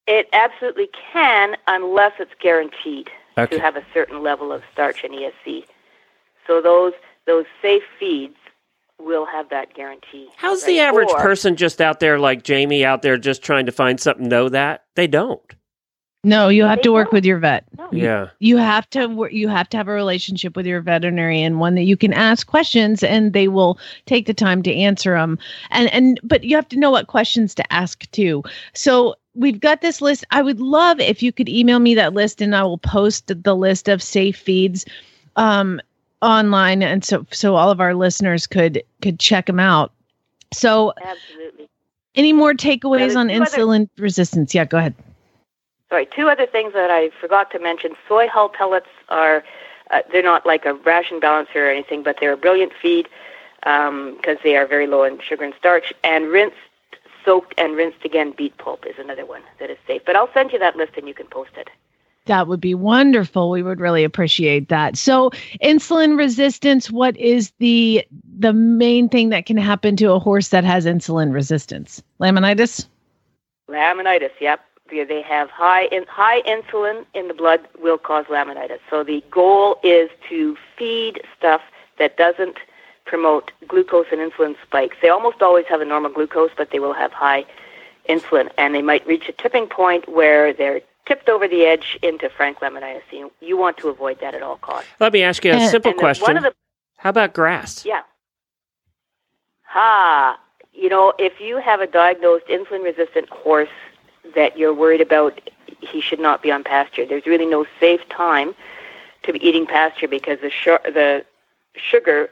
[0.06, 3.56] It absolutely can, unless it's guaranteed Okay.
[3.56, 5.64] to have a certain level of starch and ESC.
[6.46, 6.92] So those
[7.26, 8.38] those safe feeds
[8.98, 10.28] will have that guarantee.
[10.37, 13.72] How's the average Or- person just out there like Jamie out there just trying to
[13.72, 14.84] find something know that?
[14.96, 15.40] They don't.
[16.24, 17.12] No, you have to work don't.
[17.14, 17.64] with your vet.
[17.78, 17.88] No.
[17.92, 18.28] Yeah.
[18.40, 21.84] You have to wor- you have to have a relationship with your veterinarian, one that
[21.84, 25.38] you can ask questions and they will take the time to answer them.
[25.70, 28.42] And and but you have to know what questions to ask too.
[28.74, 30.24] So we've got this list.
[30.32, 33.54] I would love if you could email me that list and I will post the
[33.56, 34.84] list of safe feeds
[35.37, 35.80] um
[36.20, 39.92] online and so so all of our listeners could could check them out.
[40.52, 41.68] So Absolutely.
[42.14, 44.54] any more takeaways on two other- insulin resistance?
[44.54, 44.94] Yeah, go ahead.
[45.90, 47.94] Sorry, two other things that I forgot to mention.
[48.07, 49.42] Soy hull pellets are,
[49.90, 53.09] uh, they're not like a ration balancer or anything, but they're a brilliant feed
[53.61, 55.92] because they are very low in sugar and starch.
[56.04, 56.57] And rinsed,
[57.24, 60.02] soaked, and rinsed again beet pulp is another one that is safe.
[60.04, 61.70] But I'll send you that list and you can post it.
[62.28, 63.50] That would be wonderful.
[63.50, 64.96] We would really appreciate that.
[64.96, 65.30] So,
[65.62, 68.06] insulin resistance, what is the
[68.38, 72.02] the main thing that can happen to a horse that has insulin resistance?
[72.20, 72.86] Laminitis?
[73.68, 74.60] Laminitis, yep.
[74.90, 78.78] They have high in, high insulin in the blood will cause laminitis.
[78.88, 81.60] So the goal is to feed stuff
[81.98, 82.56] that doesn't
[83.04, 84.96] promote glucose and insulin spikes.
[85.02, 87.44] They almost always have a normal glucose, but they will have high
[88.08, 92.29] insulin, and they might reach a tipping point where they're tipped over the edge into
[92.29, 93.03] frank laminitis.
[93.11, 94.88] You, you want to avoid that at all costs.
[95.01, 96.23] Let me ask you a simple And the- question.
[96.25, 96.55] One of the
[96.99, 97.85] How about grass?
[97.85, 98.03] yeah.
[99.64, 100.38] Ha.
[100.73, 103.68] You know, if you have a diagnosed insulin resistant horse
[104.35, 105.40] that you're worried about,
[105.81, 107.05] he should not be on pasture.
[107.05, 108.55] There's really no safe time
[109.25, 111.25] to be eating pasture because the su- the
[111.75, 112.31] sugar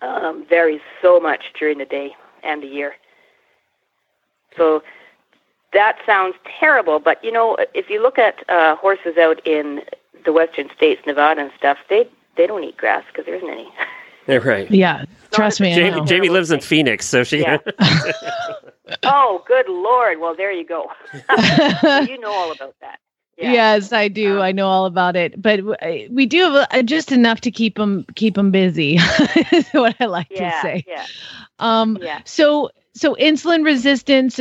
[0.00, 2.94] um, varies so much during the day and the year.
[4.56, 4.82] So
[5.76, 9.82] that sounds terrible, but you know, if you look at uh, horses out in
[10.24, 13.68] the western states, Nevada and stuff, they they don't eat grass because there isn't any.
[14.28, 14.68] Yeah, right.
[14.68, 15.72] Yeah, trust me.
[15.72, 16.04] Jamie.
[16.04, 17.42] Jamie lives in Phoenix, so she.
[17.42, 17.58] Yeah.
[19.04, 20.18] oh, good lord!
[20.18, 20.90] Well, there you go.
[22.08, 22.98] you know all about that.
[23.38, 23.52] Yeah.
[23.52, 24.38] Yes, I do.
[24.38, 25.60] Um, I know all about it, but
[26.10, 28.96] we do have uh, just enough to keep them keep them busy.
[29.52, 30.50] is what I like Yeah.
[30.50, 30.84] to say.
[30.88, 31.06] Yeah.
[31.60, 32.22] Um, Yeah.
[32.24, 34.40] so so insulin resistance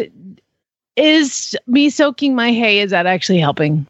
[0.96, 2.80] is me soaking my hay.
[2.80, 3.86] Is that actually helping?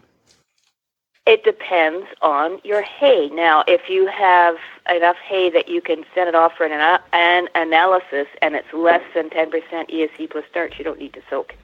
[1.26, 3.30] It depends on your hay.
[3.30, 4.58] Now, if you have
[4.96, 9.02] enough hay that you can send it off for an, an analysis and it's less
[9.16, 9.50] than 10%
[9.90, 11.56] ESC plus starch, you don't need to soak.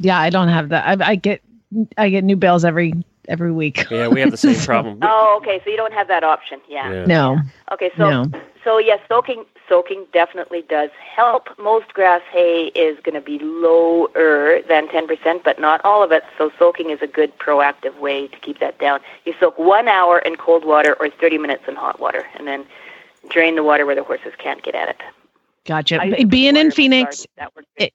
[0.00, 1.02] Yeah, I don't have that.
[1.02, 1.42] I, I get
[1.98, 2.94] I get new bales every
[3.28, 3.84] every week.
[3.90, 4.98] yeah, we have the same problem.
[5.02, 5.60] Oh, okay.
[5.62, 6.60] So you don't have that option.
[6.68, 6.90] Yeah.
[6.90, 7.04] Yeah.
[7.04, 7.40] No,
[7.72, 7.90] Okay.
[7.98, 8.24] So no.
[8.64, 11.48] so yes, soaking soaking definitely does help.
[11.58, 16.24] Most grass hay is going to be lower than 10%, but not all of it.
[16.36, 19.00] So soaking is a good proactive way to keep that down.
[19.24, 22.64] You soak one hour in cold water or 30 minutes in hot water, and then
[23.30, 24.96] drain the water where the horses can't get at it.
[25.64, 26.00] Gotcha.
[26.00, 27.26] I B- Being in Phoenix, garden.
[27.36, 27.90] That works very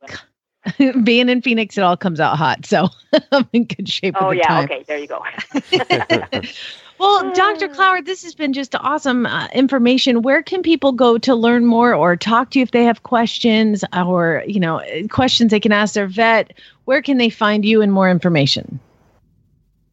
[0.80, 2.66] it, being in Phoenix, it all comes out hot.
[2.66, 2.88] So
[3.32, 4.16] I'm in good shape.
[4.18, 4.48] Oh the yeah.
[4.48, 4.66] time.
[4.66, 4.84] Okay.
[4.88, 5.24] There you go.
[7.00, 7.68] Well, Dr.
[7.70, 10.22] Clougher, this has been just awesome uh, information.
[10.22, 13.84] Where can people go to learn more or talk to you if they have questions
[13.94, 16.54] or, you know, uh, questions they can ask their vet?
[16.86, 18.80] Where can they find you and more information?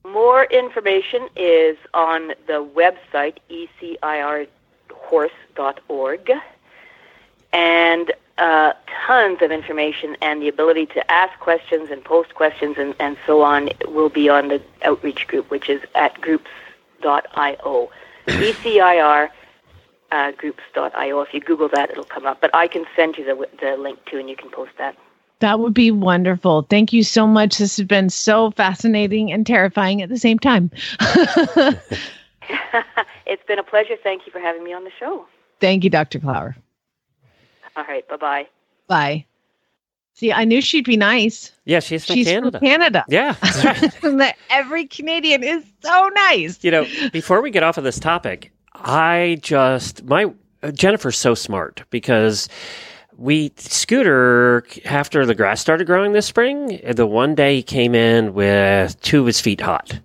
[0.04, 3.38] More information is on the website
[5.10, 6.32] myhorse.org.
[7.52, 8.72] And uh,
[9.06, 13.42] tons of information and the ability to ask questions and post questions and, and so
[13.42, 16.18] on will be on the outreach group, which is at
[17.00, 17.90] groups.io.
[18.26, 19.30] ECIR
[20.12, 21.20] uh, groups.io.
[21.20, 22.40] If you Google that, it'll come up.
[22.40, 24.96] But I can send you the, the link too, and you can post that.
[25.40, 26.66] That would be wonderful.
[26.68, 27.58] Thank you so much.
[27.58, 30.70] This has been so fascinating and terrifying at the same time.
[33.26, 33.96] it's been a pleasure.
[34.02, 35.26] Thank you for having me on the show.
[35.60, 36.18] Thank you, Dr.
[36.18, 36.56] Clougher.
[37.76, 38.06] All right.
[38.08, 38.46] Bye bye
[38.88, 39.24] bye.
[40.20, 41.50] See, I knew she'd be nice.
[41.64, 42.58] Yeah, she's from She's Canada.
[42.58, 43.04] from Canada.
[43.08, 43.36] Yeah,
[44.04, 44.34] right.
[44.50, 46.62] Every Canadian is so nice.
[46.62, 50.30] you know, before we get off of this topic, I just my
[50.74, 52.50] Jennifer's so smart because
[53.16, 58.34] we Scooter after the grass started growing this spring, the one day he came in
[58.34, 59.98] with two of his feet hot,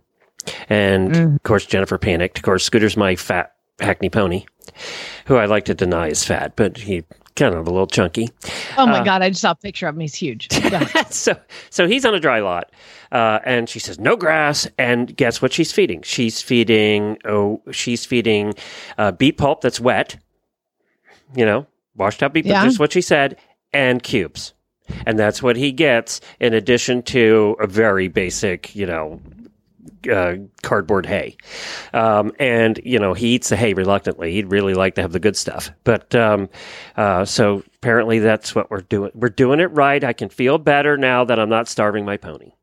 [0.70, 1.36] and mm.
[1.36, 2.38] of course Jennifer panicked.
[2.38, 4.46] Of course, Scooter's my fat hackney pony,
[5.26, 7.04] who I like to deny is fat, but he
[7.36, 8.30] kind of a little chunky.
[8.78, 10.02] Oh my Uh, God, I just saw a picture of him.
[10.02, 10.48] He's huge.
[11.10, 11.38] So
[11.70, 12.72] so he's on a dry lot,
[13.12, 14.68] uh, and she says no grass.
[14.78, 16.02] And guess what she's feeding?
[16.02, 18.54] She's feeding oh she's feeding
[18.98, 20.18] uh, beet pulp that's wet.
[21.36, 22.46] You know, washed out beet.
[22.46, 22.56] Yeah.
[22.62, 23.38] Pulp, just what she said,
[23.74, 24.54] and cubes,
[25.06, 29.20] and that's what he gets in addition to a very basic, you know.
[30.12, 31.38] Uh, cardboard hay,
[31.94, 34.32] um, and you know he eats the hay reluctantly.
[34.32, 36.50] He'd really like to have the good stuff, but um,
[36.98, 39.12] uh, so apparently that's what we're doing.
[39.14, 40.04] We're doing it right.
[40.04, 42.54] I can feel better now that I'm not starving my pony.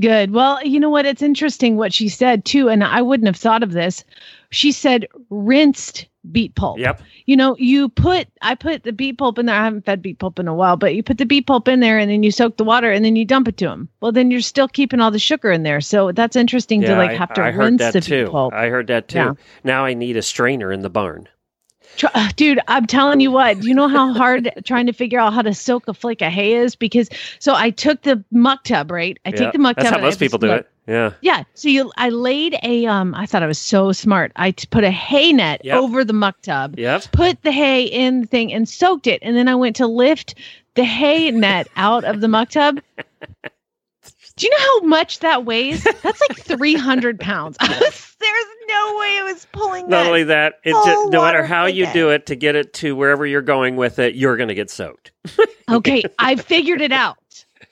[0.00, 0.32] Good.
[0.32, 1.06] Well, you know what?
[1.06, 4.04] It's interesting what she said too, and I wouldn't have thought of this.
[4.50, 6.78] She said rinsed beet pulp.
[6.78, 7.02] Yep.
[7.26, 9.54] You know, you put I put the beet pulp in there.
[9.54, 11.80] I haven't fed beet pulp in a while, but you put the beet pulp in
[11.80, 13.88] there and then you soak the water and then you dump it to them.
[14.00, 15.80] Well, then you're still keeping all the sugar in there.
[15.80, 18.24] So that's interesting to like have to I rinse the too.
[18.24, 18.54] beet pulp.
[18.54, 19.18] I heard that too.
[19.18, 19.32] Yeah.
[19.64, 21.28] Now I need a strainer in the barn.
[22.02, 25.32] Uh, Dude, I'm telling you what, do you know how hard trying to figure out
[25.32, 26.74] how to soak a flake of hay is?
[26.74, 29.18] Because so I took the muck tub, right?
[29.24, 29.36] I Yeah.
[29.36, 29.98] take the muck That's tub.
[30.00, 30.68] how most people do it.
[30.86, 31.12] Yeah.
[31.22, 31.44] Yeah.
[31.54, 34.32] So you, I laid a, um, I thought I was so smart.
[34.36, 35.76] I t- put a hay net Yep.
[35.78, 37.04] over the muck tub, Yep.
[37.12, 39.20] put the hay in the thing and soaked it.
[39.22, 40.34] And then I went to lift
[40.74, 42.80] the hay net out of the muck tub.
[44.36, 45.84] Do you know how much that weighs?
[45.84, 47.56] That's like 300 pounds.
[47.60, 50.06] I was, there's no way I was pulling Not that.
[50.06, 53.26] only that, it just, no matter how you do it to get it to wherever
[53.26, 55.12] you're going with it, you're going to get soaked.
[55.70, 57.16] Okay, I figured it out.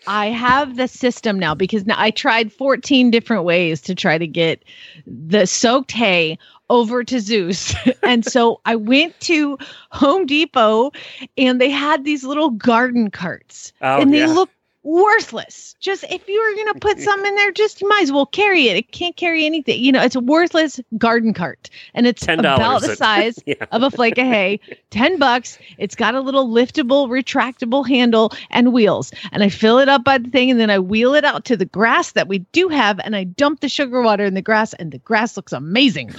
[0.06, 4.26] I have the system now because now I tried 14 different ways to try to
[4.26, 4.64] get
[5.06, 6.38] the soaked hay
[6.70, 7.74] over to Zeus.
[8.02, 9.58] and so I went to
[9.90, 10.90] Home Depot
[11.36, 14.26] and they had these little garden carts Oh, and they yeah.
[14.32, 14.48] look
[14.84, 15.74] worthless.
[15.80, 18.26] Just if you were going to put some in there, just you might as well
[18.26, 18.76] carry it.
[18.76, 19.82] It can't carry anything.
[19.82, 23.54] You know, it's a worthless garden cart and it's $10 about the it- size Yeah.
[23.72, 24.60] of a flake of hay.
[24.90, 25.58] 10 bucks.
[25.78, 29.12] It's got a little liftable, retractable handle and wheels.
[29.32, 31.56] And I fill it up by the thing and then I wheel it out to
[31.56, 34.72] the grass that we do have and I dump the sugar water in the grass
[34.74, 36.12] and the grass looks amazing.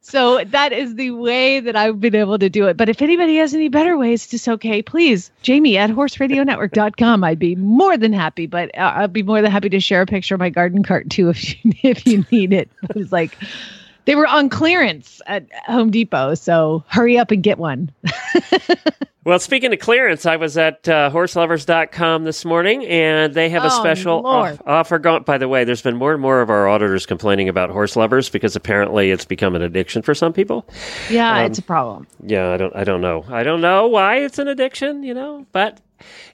[0.00, 2.76] so that is the way that I've been able to do it.
[2.76, 7.24] But if anybody has any better ways to soak hay, please, Jamie at horseradionetwork.com.
[7.24, 10.06] I'd be more than happy, but uh, I'd be more than happy to share a
[10.06, 12.70] picture of my garden cart too if you, if you need it.
[12.90, 13.36] It was like,
[14.04, 17.90] they were on clearance at Home Depot, so hurry up and get one.
[19.24, 23.72] Well, speaking of clearance, I was at uh, horseloverz.com this morning and they have a
[23.72, 25.24] Oh, special off- offer going.
[25.24, 28.28] By the way, there's been more and more of our auditors complaining about horse lovers
[28.30, 30.64] because apparently it's become an addiction for some people.
[31.10, 32.06] Yeah, Um, it's a problem.
[32.24, 33.24] Yeah, I don't I don't know.
[33.28, 35.80] I don't know why it's an addiction, you know, but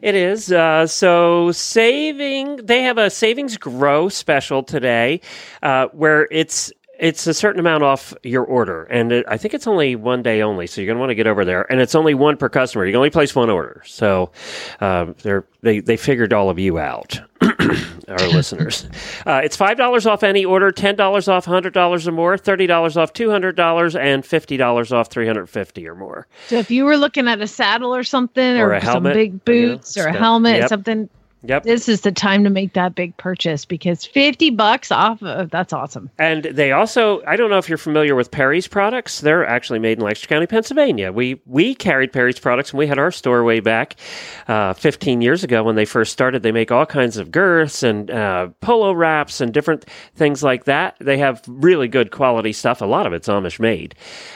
[0.01, 0.53] it is.
[0.53, 5.21] Uh, so saving they have a savings grow special today
[5.63, 6.73] uh, where it's
[7.03, 10.41] it's a certain amount off your order, and it, I think it's only one day
[10.41, 10.69] only.
[10.69, 12.87] So you're gonna want to get over there, and it's only one per customer.
[12.87, 13.83] You can only place one order.
[13.85, 14.31] So
[14.81, 17.21] um, they're they they figured all of you out.
[18.09, 18.87] our listeners.
[19.25, 22.67] Uh, it's five dollars off any order, ten dollars off hundred dollars or more, thirty
[22.67, 26.27] dollars off two hundred dollars, and fifty dollars off three hundred fifty or more.
[26.49, 29.15] So if you were looking at a saddle or something, Or or, a some helmet,
[29.15, 29.33] big you
[29.67, 30.69] know, boots, or a helmet, Yep.
[30.71, 31.09] something,
[31.45, 31.65] Yep.
[31.65, 35.23] this is the time to make that big purchase because fifty bucks off.
[35.23, 36.11] Of, that's awesome.
[36.19, 39.21] And they also, I don't know if you're familiar with Perry's products.
[39.21, 41.13] They're actually made in Lancaster County, Pennsylvania.
[41.13, 43.97] We we carried Perry's products and we had our store way back
[44.49, 46.43] uh, 15 years ago when they first started.
[46.43, 49.85] They make all kinds of girths and uh, polo wraps and different
[50.15, 50.97] things like that.
[51.01, 52.81] They have really good quality stuff.
[52.81, 53.95] A lot of it's Amish made,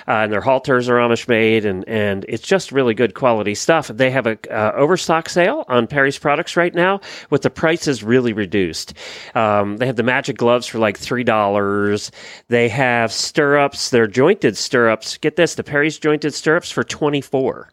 [0.08, 3.88] uh, and their halters are Amish made, and and it's just really good quality stuff.
[3.88, 6.95] They have a uh, overstock sale on Perry's products right now.
[7.30, 8.94] With the prices really reduced.
[9.34, 12.10] Um, they have the magic gloves for like three dollars.
[12.48, 13.90] They have stirrups.
[13.90, 15.18] They're jointed stirrups.
[15.18, 17.70] Get this: the Perry's jointed stirrups for twenty four.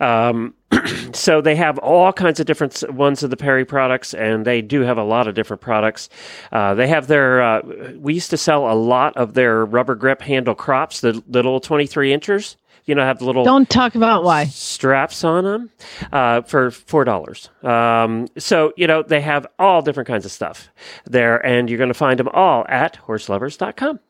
[0.00, 0.54] Um,
[1.12, 4.80] so they have all kinds of different ones of the Perry products, and they do
[4.80, 6.08] have a lot of different products.
[6.52, 7.42] Uh, they have their.
[7.42, 7.60] Uh,
[7.96, 11.86] we used to sell a lot of their rubber grip handle crops, the little twenty
[11.86, 12.56] three inchers.
[12.90, 14.46] You know, have the little Don't talk about why.
[14.46, 15.70] straps on them
[16.10, 17.48] uh, for four dollars.
[17.62, 20.68] Um, so you know they have all different kinds of stuff
[21.04, 24.00] there, and you're going to find them all at horseloverz.com.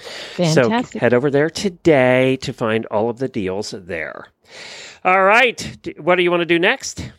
[0.00, 0.92] Fantastic.
[0.94, 4.28] So head over there today to find all of the deals there.
[5.04, 7.12] All right, what do you want to do next?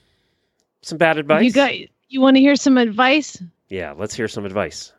[0.82, 1.44] Some bad advice.
[1.46, 1.72] You got
[2.08, 3.40] you want to hear some advice?
[3.70, 4.92] yeah, let's hear some advice.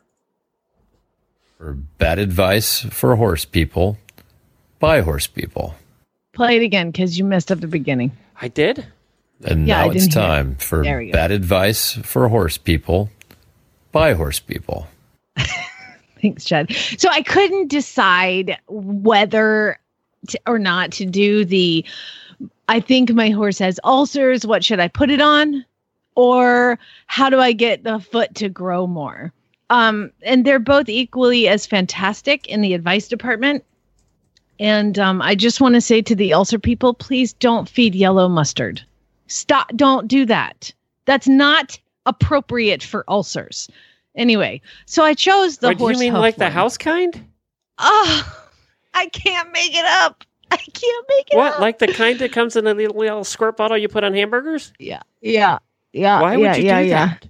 [1.59, 3.99] For bad advice for horse people
[4.79, 5.75] by horse people.
[6.41, 8.13] Play it again because you messed up the beginning.
[8.41, 8.87] I did.
[9.45, 10.27] And Yeah, now it's didn't it.
[10.27, 11.13] time for There we go.
[11.13, 13.11] bad advice for horse people
[13.93, 14.87] by horse people.
[16.23, 16.73] Thanks, Chad.
[16.97, 19.79] So I couldn't decide whether
[20.29, 21.85] to, or not to do the.
[22.71, 24.47] I think my horse has ulcers.
[24.47, 25.67] What should I put it on?
[26.15, 29.31] Or how do I get the foot to grow more?
[29.69, 33.63] Um, and they're both equally as fantastic in the advice department.
[34.61, 38.29] And um, I just want to say to the ulcer people, please don't feed yellow
[38.29, 38.83] mustard.
[39.27, 39.71] Stop!
[39.75, 40.71] Don't do that.
[41.07, 43.69] That's not appropriate for ulcers.
[44.17, 45.97] Anyway, so I chose the Wait, do horse.
[45.97, 47.25] you mean like the house kind?
[47.79, 48.37] Oh,
[48.95, 50.25] I can't make it up.
[50.51, 51.61] I can't make it What, up.
[51.61, 54.73] like the kind that comes in a little, little squirt bottle you put on hamburgers?
[54.79, 55.59] yeah, yeah,
[55.93, 56.21] yeah.
[56.21, 57.07] Why yeah, would you yeah, do yeah.
[57.07, 57.29] that?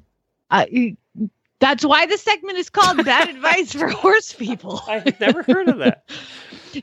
[0.50, 0.96] I,
[1.60, 5.78] that's why the segment is called "Bad Advice for Horse People." I've never heard of
[5.78, 6.10] that.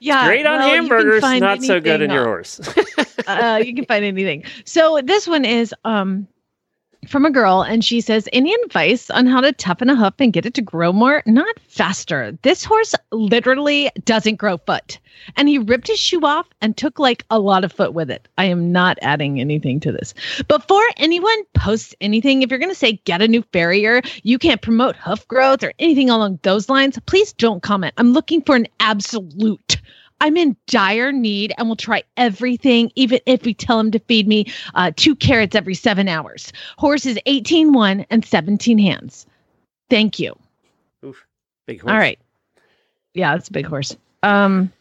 [0.01, 2.59] Yeah, Great on well, hamburgers, not so good in anything your horse.
[3.27, 4.43] uh, you can find anything.
[4.65, 6.27] So this one is um
[7.10, 10.34] from a girl, and she says, "Any advice on how to toughen a hoof and
[10.34, 11.24] get it to grow more?
[11.26, 12.38] Not faster.
[12.41, 14.99] This horse literally doesn't grow foot,
[15.36, 18.28] and he ripped his shoe off and took like a lot of foot with it.
[18.38, 20.14] I am not adding anything to this.
[20.47, 24.62] Before anyone posts anything, if you're going to say get a new farrier, you can't
[24.62, 26.99] promote hoof growth or anything along those lines.
[27.05, 27.93] Please don't comment.
[27.97, 29.78] I'm looking for an absolute."
[30.20, 34.28] I'm in dire need and will try everything, even if we tell him to feed
[34.28, 36.51] me uh, two carrots every seven hours.
[36.78, 39.26] Horse is 18 one and 17 hands.
[39.89, 40.38] Thank you.
[41.05, 41.26] Oof.
[41.65, 41.91] Big horse.
[41.91, 42.20] All right.
[43.13, 43.95] Yeah, that's a big horse.
[44.24, 44.72] Um,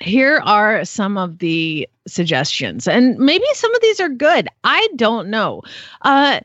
[0.00, 4.48] here are some of the suggestions, and maybe some of these are good.
[4.64, 5.62] I don't know.
[6.02, 6.40] Uh,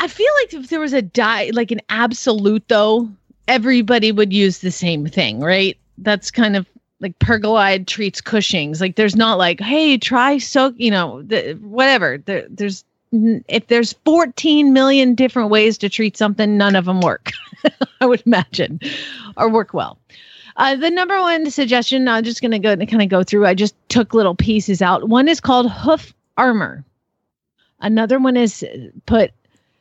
[0.00, 3.08] I feel like if there was a die, like an absolute, though,
[3.46, 5.78] everybody would use the same thing, right?
[5.98, 6.66] That's kind of
[7.00, 8.80] like pergolide treats Cushing's.
[8.80, 12.18] Like, there's not like, hey, try soak, you know, the, whatever.
[12.18, 17.30] There, there's if there's 14 million different ways to treat something, none of them work.
[18.00, 18.80] I would imagine,
[19.36, 19.98] or work well.
[20.56, 23.46] Uh, the number one suggestion, I'm just going to go and kind of go through.
[23.46, 25.08] I just took little pieces out.
[25.08, 26.84] One is called hoof armor.
[27.80, 29.32] Another one is uh, put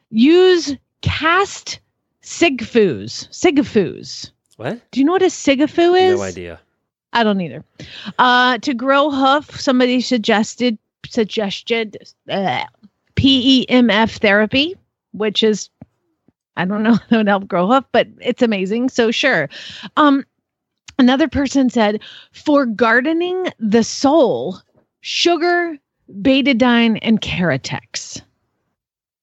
[0.10, 1.80] use cast
[2.24, 3.30] sigfoos.
[3.30, 4.32] Sigfoos.
[4.58, 4.80] What?
[4.92, 6.20] Do you know what a sigafoo is?
[6.20, 6.60] No idea.
[7.14, 7.64] I don't either.
[8.20, 11.98] Uh, to grow hoof, somebody suggested suggested
[12.30, 12.64] uh,
[13.16, 14.76] PEMF therapy,
[15.12, 15.70] which is
[16.58, 18.90] I don't know how to help grow hoof, but it's amazing.
[18.90, 19.50] So sure.
[19.96, 20.26] Um,
[21.00, 22.02] another person said
[22.32, 24.60] for gardening the sole,
[25.02, 25.78] sugar,
[26.22, 28.22] betadine, and Keratex.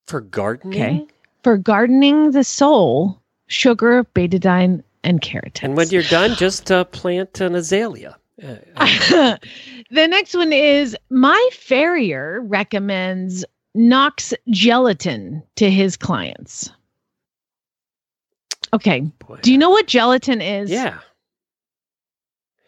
[0.07, 0.83] For gardening?
[0.83, 1.07] Okay.
[1.43, 5.63] For gardening the sole, sugar, betadine, and Keratex.
[5.63, 8.17] And when you're done, just uh, plant an azalea.
[8.43, 8.57] Uh,
[9.91, 13.45] the next one is my farrier recommends
[13.75, 16.71] Knox gelatin to his clients.
[18.73, 19.01] Okay.
[19.01, 19.39] boy.
[19.43, 20.71] Do you know what gelatin is?
[20.71, 20.99] Yeah.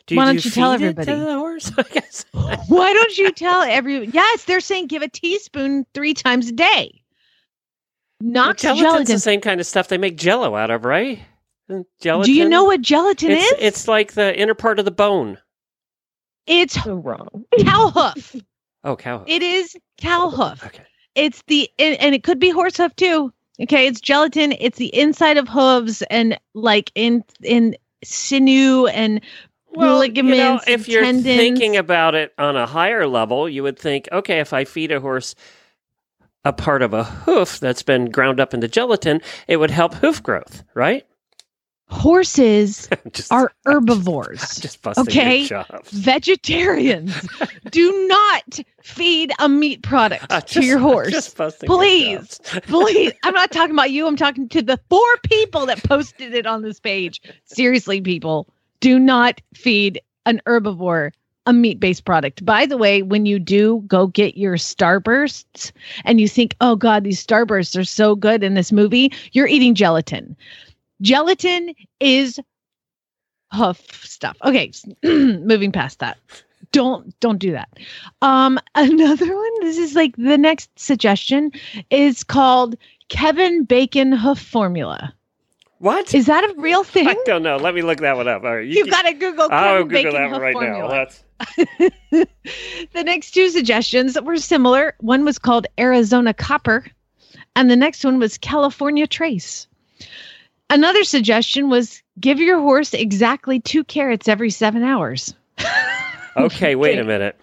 [0.06, 1.12] Do Why do don't you tell everybody?
[1.12, 1.70] horse?
[2.68, 7.02] Why don't you tell every Yes, they're saying give a teaspoon 3 times a day.
[8.20, 9.14] Knox Gelatin's gelatin.
[9.14, 11.20] the same kind of stuff they make Jello out of, right?
[11.68, 12.32] Isn't Gelatin.
[12.32, 13.58] Do you know what gelatin it's, is?
[13.60, 15.38] It's like the inner part of the bone.
[16.46, 17.44] it's So wrong.
[17.64, 18.36] cow hoof.
[18.84, 19.18] Oh, cow.
[19.20, 19.28] Hoof.
[19.28, 20.64] It is cow hoof.
[20.66, 20.84] Okay.
[21.14, 23.32] It's the and, and it could be horse hoof too.
[23.60, 24.52] Okay, it's gelatin.
[24.58, 29.20] It's the inside of hooves and like in in sinew and
[29.70, 30.64] Well, you know, ligaments.
[30.68, 31.24] if you're tendons.
[31.36, 35.00] thinking about it on a higher level, you would think, okay, if I feed a
[35.00, 35.34] horse
[36.44, 40.20] a part of a hoof that's been ground up into gelatin, it would help hoof
[40.22, 41.06] growth, right?
[41.92, 44.56] Horses Just- are herbivores.
[44.58, 45.48] just okay?
[45.90, 47.14] Vegetarians
[47.70, 51.10] do not feed a meat product to your horse.
[51.12, 53.12] just busting your Please, please.
[53.22, 54.06] I'm not talking about you.
[54.06, 57.20] I'm talking to the four people that posted it on this page.
[57.44, 58.48] Seriously, people,
[58.80, 61.12] do not feed an herbivore
[61.46, 62.44] a meat based product.
[62.44, 65.72] By the way, when you do go get your Starbursts
[66.04, 69.74] and you think, oh God, these Starbursts are so good in this movie, you're eating
[69.74, 70.36] gelatin.
[71.02, 72.40] Gelatin is
[73.52, 74.36] hoof stuff.
[74.44, 74.72] Okay,
[75.04, 76.18] moving past that.
[76.70, 77.68] Don't don't do that.
[78.22, 81.52] Um another one, this is like the next suggestion
[81.90, 82.76] is called
[83.08, 85.12] Kevin Bacon hoof formula.
[85.78, 86.14] What?
[86.14, 87.08] Is that a real thing?
[87.08, 87.56] I don't know.
[87.56, 88.44] Let me look that one up.
[88.44, 90.88] All right, You've keep- got to Google Kevin I'll Google Bacon that one right formula.
[90.88, 90.88] now.
[90.88, 91.24] That's
[92.92, 94.94] the next two suggestions were similar.
[95.00, 96.86] One was called Arizona Copper,
[97.56, 99.66] and the next one was California Trace.
[100.72, 105.34] Another suggestion was give your horse exactly two carrots every seven hours.
[106.38, 106.76] okay.
[106.76, 107.38] Wait a minute.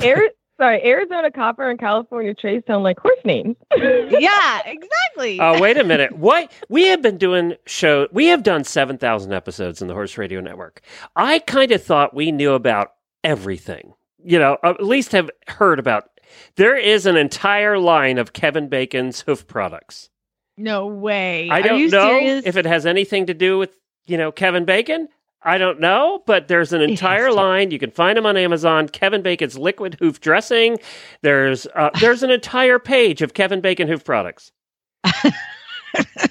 [0.00, 3.54] Ari- sorry, Arizona Copper and California Trace sound like horse names.
[3.76, 5.38] yeah, exactly.
[5.40, 6.16] Oh, wait a minute.
[6.18, 6.50] What?
[6.68, 8.08] We have been doing show.
[8.10, 10.80] We have done 7,000 episodes in the Horse Radio Network.
[11.14, 13.94] I kind of thought we knew about everything.
[14.24, 16.10] You know, at least have heard about.
[16.56, 20.10] There is an entire line of Kevin Bacon's hoof products.
[20.56, 21.48] No way.
[21.50, 22.46] I Are don't you know serious?
[22.46, 23.76] if it has anything to do with,
[24.06, 25.08] you know, Kevin Bacon.
[25.42, 27.70] I don't know, but there's an entire line.
[27.70, 28.88] You can find them on Amazon.
[28.88, 30.78] Kevin Bacon's liquid hoof dressing.
[31.22, 34.50] There's uh, there's an entire page of Kevin Bacon hoof products.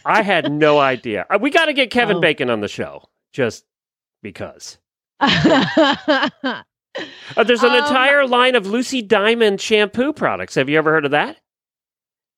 [0.05, 1.25] I had no idea.
[1.29, 2.21] Uh, We got to get Kevin Oh.
[2.21, 3.63] Bacon on the show just
[4.21, 4.77] because.
[7.35, 10.55] Uh, there's an Um, entire line of Lucy Diamond shampoo products.
[10.55, 11.35] Have you ever heard of that?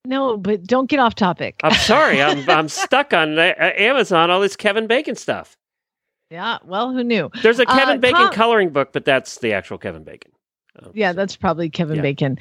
[0.08, 1.56] No, but don't get off topic.
[1.64, 4.32] I'm sorry, I'm I'm stuck on uh, Amazon.
[4.32, 5.56] All this Kevin Bacon stuff.
[6.32, 7.30] yeah, well, who knew?
[7.44, 10.32] There's a Uh, Kevin Bacon com- coloring book, but that's the actual Kevin Bacon.
[10.82, 12.02] Oh, Yeah, that's probably Kevin Yeah.
[12.04, 12.38] Bacon.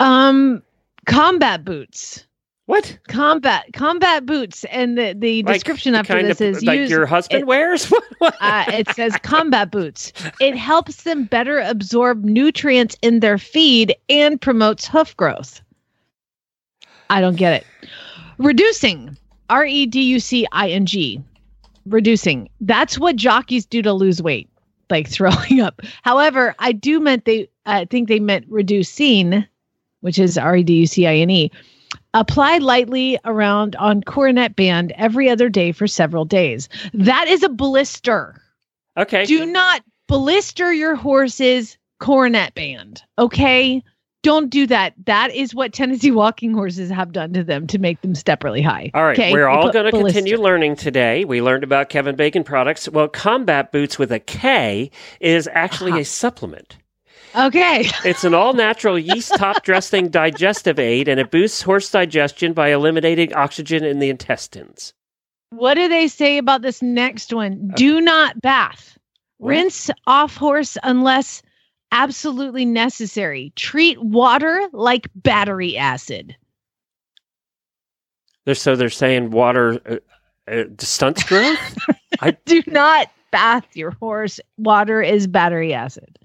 [0.00, 0.62] Um,
[1.06, 2.24] combat boots.
[2.66, 6.80] what Combat combat boots, and the the Like description the after this of- is like
[6.80, 7.92] use, your husband it- wears.
[8.40, 10.10] Uh, it says combat boots.
[10.40, 15.60] It helps them better absorb nutrients in their feed and promotes hoof growth.
[17.10, 17.90] I don't get it.
[18.38, 19.16] Reducing,
[19.48, 21.22] R E D U C I N G,
[21.86, 22.48] reducing.
[22.60, 24.48] That's what jockeys do to lose weight,
[24.90, 25.82] like throwing up.
[26.02, 27.48] However, I do meant they.
[27.64, 29.44] I think they meant reducing,
[30.00, 31.50] which is R E D U C I N E.
[32.14, 36.68] Applied lightly around on coronet band every other day for several days.
[36.94, 38.40] That is a blister.
[38.96, 39.24] okay.
[39.24, 43.02] Do not blister your horse's coronet band.
[43.18, 43.82] Okay.
[44.26, 44.92] Don't do that.
[45.04, 48.60] That is what Tennessee walking horses have done to them to make them step really
[48.60, 48.90] high.
[48.92, 49.32] all right, Okay?
[49.32, 51.24] we're all going to continue learning today.
[51.24, 52.88] We learned about Kevin Bacon products.
[52.88, 56.00] Well, Kombat Boots with a K is actually Uh-huh.
[56.00, 56.76] a supplement.
[57.36, 57.88] Okay.
[58.04, 62.72] It's an all natural yeast top dressing digestive aid, and it boosts horse digestion by
[62.72, 64.92] eliminating oxygen in the intestines.
[65.50, 67.70] What do they say about this next one?
[67.76, 68.98] Do not bath.
[69.38, 69.50] What?
[69.50, 71.42] Rinse off horse unless
[71.92, 73.52] absolutely necessary.
[73.56, 76.36] Treat water like battery acid.
[78.44, 81.58] They're, so they're saying water uh, uh, stunts growth?
[82.20, 84.38] I Do not bath your horse.
[84.56, 86.18] Water is battery acid.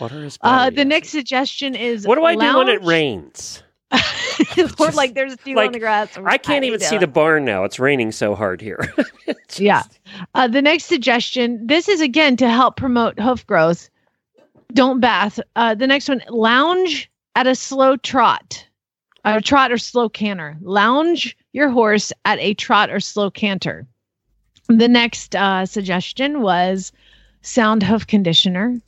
[0.00, 0.88] water is battery Uh, the acid.
[0.88, 3.62] next suggestion is What do I do when it rains?
[4.78, 6.16] or like there's dew like, on the grass.
[6.24, 7.64] I can't even see the barn now.
[7.64, 8.92] It's raining so hard here.
[9.56, 9.82] Yeah.
[10.34, 11.66] Uh, the next suggestion.
[11.66, 13.88] This is again to help promote hoof growth.
[14.74, 15.40] Don't bath.
[15.56, 18.66] Uh, the next one: lounge at a slow trot,
[19.24, 20.56] a trot or slow canter.
[20.60, 23.86] Lounge your horse at a trot or slow canter.
[24.68, 26.92] The next uh, suggestion was
[27.42, 28.78] sound hoof conditioner.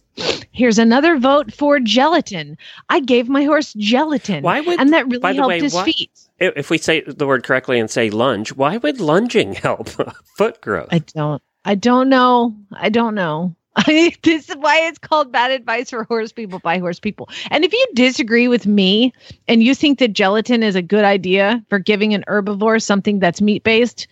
[0.52, 2.58] Here's another vote for gelatin.
[2.90, 6.10] I gave my horse gelatin, Why would- and that really helped way, his why- feet.
[6.38, 9.88] If if we say the word correctly and say lunge, why would lunging help
[10.36, 10.88] foot growth?
[10.92, 11.42] I don't.
[11.64, 12.54] I don't know.
[12.72, 13.54] I don't know.
[13.76, 17.28] I, this is why it's called bad advice for horse people by horse people.
[17.50, 19.12] And if you disagree with me
[19.48, 23.40] and you think that gelatin is a good idea for giving an herbivore something that's
[23.40, 24.08] meat based,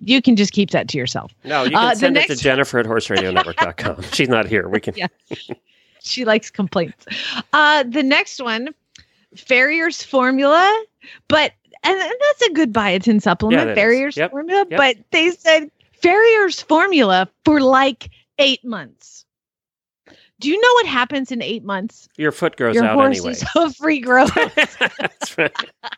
[0.00, 1.32] you can just keep that to yourself.
[1.44, 4.02] no, you can Uh, send it to Jennifer at horseradionetwork.com.
[4.12, 4.68] She's not here.
[4.68, 4.94] We can.
[4.96, 5.06] Yeah.
[6.02, 7.04] She likes complaints.
[7.52, 8.70] Uh, the next one,
[9.36, 10.84] Farrier's formula,
[11.28, 11.52] but
[11.84, 13.74] and, and that's a good biotin supplement, is.
[13.76, 14.30] Farrier's Yep.
[14.30, 14.64] formula.
[14.70, 14.78] Yep.
[14.78, 15.70] But they said
[16.02, 18.08] Farrier's formula for like
[18.40, 19.24] eight months.
[20.40, 22.08] Do you know what happens in eight months?
[22.16, 23.32] Your foot grows Your out horse anyway.
[23.32, 24.34] is hoof regrowth.
[24.98, 25.52] That's right.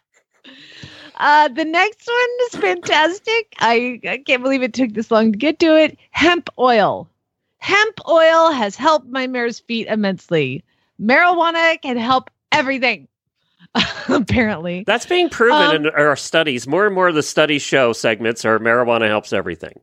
[1.17, 3.55] Uh, the next one is fantastic.
[3.61, 5.97] I, I can't believe it took this long to get to it.
[6.11, 7.09] Hemp oil.
[7.59, 10.65] Hemp oil has helped my mare's feet immensely.
[11.01, 13.07] Marijuana can help everything.
[14.09, 16.67] Apparently, That's being proven Um, in our studies.
[16.67, 19.79] More and more of the studies show segments are marijuana helps everything.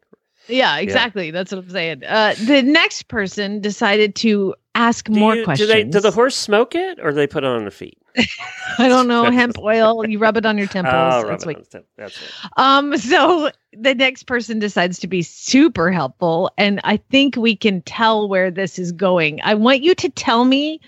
[0.50, 1.32] Yeah, exactly.
[1.32, 2.04] That's what I'm saying.
[2.04, 5.70] Uh, the next person decided to ask Do more you- questions.
[5.70, 7.98] Do, they, do the horse smoke it or do they put it on the feet?
[8.78, 9.24] I don't know.
[9.32, 10.06] Hemp oil.
[10.08, 10.94] You rub it on your temples.
[11.24, 12.30] Oh, That's what the- that's it.
[12.58, 17.82] Um, so the next person decides to be super helpful, and I think we can
[17.84, 19.40] tell where this is going.
[19.44, 20.82] I want you to tell me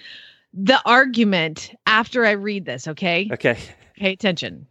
[0.54, 3.30] the argument after I read this, okay?
[3.32, 3.58] Okay.
[3.98, 4.66] Pay attention.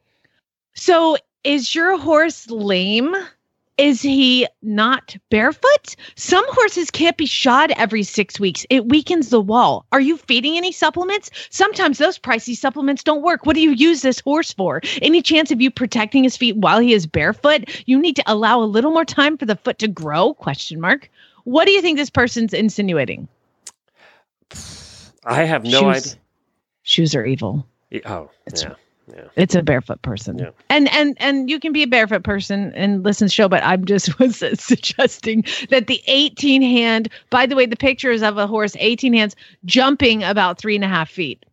[0.75, 3.15] So, is your horse lame?
[3.81, 5.97] Is he not barefoot?
[6.15, 8.67] Some horses can't be shod every six weeks.
[8.69, 9.87] It weakens the wall.
[9.91, 11.31] Are you feeding any supplements?
[11.49, 13.47] Sometimes those pricey supplements don't work.
[13.47, 14.83] What do you use this horse for?
[15.01, 17.71] Any chance of you protecting his feet while he is barefoot?
[17.87, 20.35] You need to allow a little more time for the foot to grow?
[20.35, 21.11] Question mark.
[21.45, 23.29] What do you think this person's insinuating?
[25.25, 26.07] I have no Shoes.
[26.07, 26.21] idea.
[26.83, 27.67] Shoes are evil.
[28.05, 28.75] Oh, yeah.
[29.09, 29.25] Yeah.
[29.37, 30.39] It's a barefoot person.
[30.39, 30.51] Yeah.
[30.69, 33.63] And and and you can be a barefoot person and listen to the show, but
[33.65, 38.39] I'm just was suggesting that the 18 hand, by the way, the picture is of
[38.39, 39.35] a horse, 18 hands,
[39.65, 41.45] jumping about three and a half feet.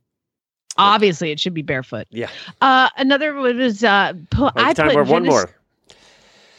[0.77, 2.05] Obviously, it should be barefoot.
[2.11, 2.29] Yeah.
[2.61, 5.49] Uh, another one was uh, pu- I time put one Venice- more.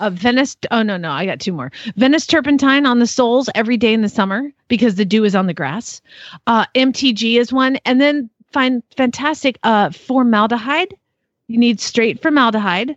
[0.01, 0.57] uh, Venice.
[0.73, 1.71] Oh no, no, I got two more.
[1.95, 5.47] Venice turpentine on the soles every day in the summer because the dew is on
[5.47, 6.01] the grass.
[6.49, 10.95] Uh, MTG is one, and then find fantastic uh, formaldehyde.
[11.49, 12.97] You need straight formaldehyde.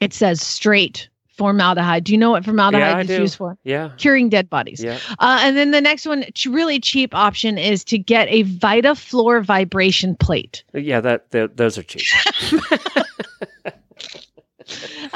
[0.00, 2.04] It says straight formaldehyde.
[2.04, 3.56] Do you know what formaldehyde Yeah, is used for?
[3.64, 3.90] Yeah.
[3.96, 4.82] Curing dead bodies.
[4.82, 4.98] Yeah.
[5.18, 10.14] Uh, and then the next one, really cheap option is to get a VitaFloor vibration
[10.16, 10.62] plate.
[10.72, 12.02] Yeah, that, that those are cheap.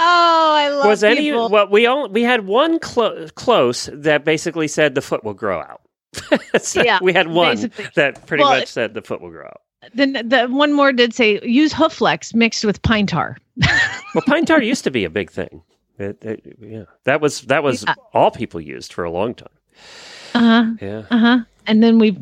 [0.00, 1.48] Oh, I love was any people.
[1.48, 5.58] well we all we had one clo- close that basically said the foot will grow
[5.60, 5.80] out.
[6.60, 7.86] So Yeah, we had one basically.
[7.94, 9.62] that pretty Well, much said the foot will grow out.
[9.94, 13.36] Then the one more did say use Hooflex mixed with pine tar.
[14.14, 15.62] Well, pine tar used to be a big thing.
[15.98, 17.94] It, it- yeah, that was that was Yeah.
[18.14, 19.48] all people used for a long time.
[20.34, 20.64] Uh huh.
[20.80, 21.02] Yeah.
[21.10, 21.38] Uh huh.
[21.66, 22.18] And then we've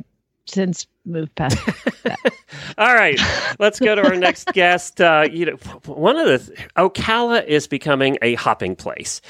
[0.47, 1.57] since moved past.
[2.79, 3.19] All right,
[3.59, 5.01] let's go to our next guest.
[5.01, 9.21] Uh, you know, one of the th- Ocala is becoming a hopping place,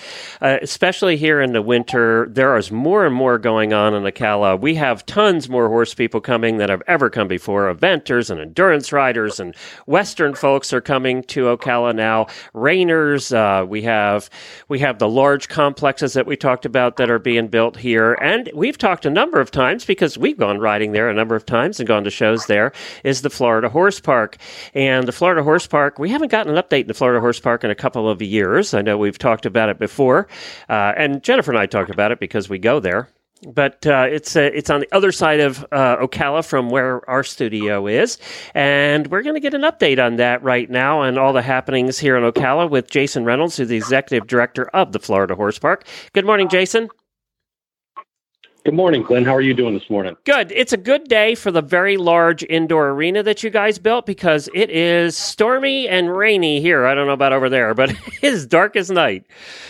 [0.42, 2.28] uh, especially here in the winter.
[2.30, 4.60] There is more and more going on in Ocala.
[4.60, 7.72] We have tons more horse people coming than have ever come before.
[7.74, 9.54] Eventers and endurance riders and
[9.86, 12.26] Western folks are coming to Ocala now.
[12.54, 13.34] Reiners.
[13.34, 14.28] Uh, we have
[14.68, 18.50] we have the large complexes that we talked about that are being built here, and
[18.54, 21.80] we've talked a number of times because we've gone riding there a number of times
[21.80, 22.72] and gone to shows there.
[23.06, 24.36] Is the Florida Horse Park,
[24.74, 25.98] and the Florida Horse Park.
[25.98, 28.74] We haven't gotten an update in the Florida Horse Park in a couple of years.
[28.74, 30.28] I know we've talked about it before,
[30.68, 33.08] uh, and Jennifer and I talked about it because we go there
[33.46, 37.22] but uh, it's uh, it's on the other side of uh, Ocala from where our
[37.22, 38.18] studio is,
[38.54, 41.98] and we're going to get an update on that right now and all the happenings
[41.98, 45.86] here in Ocala with Jason Reynolds, who's the executive director of the Florida Horse Park.
[46.12, 46.88] Good morning, Jason.
[48.66, 49.24] Good morning, Glenn.
[49.24, 50.16] How are you doing this morning?
[50.24, 50.50] Good.
[50.50, 54.48] It's a good day for the very large indoor arena that you guys built because
[54.54, 56.84] it is stormy and rainy here.
[56.84, 57.90] I don't know about over there, but
[58.22, 59.24] it is dark as night.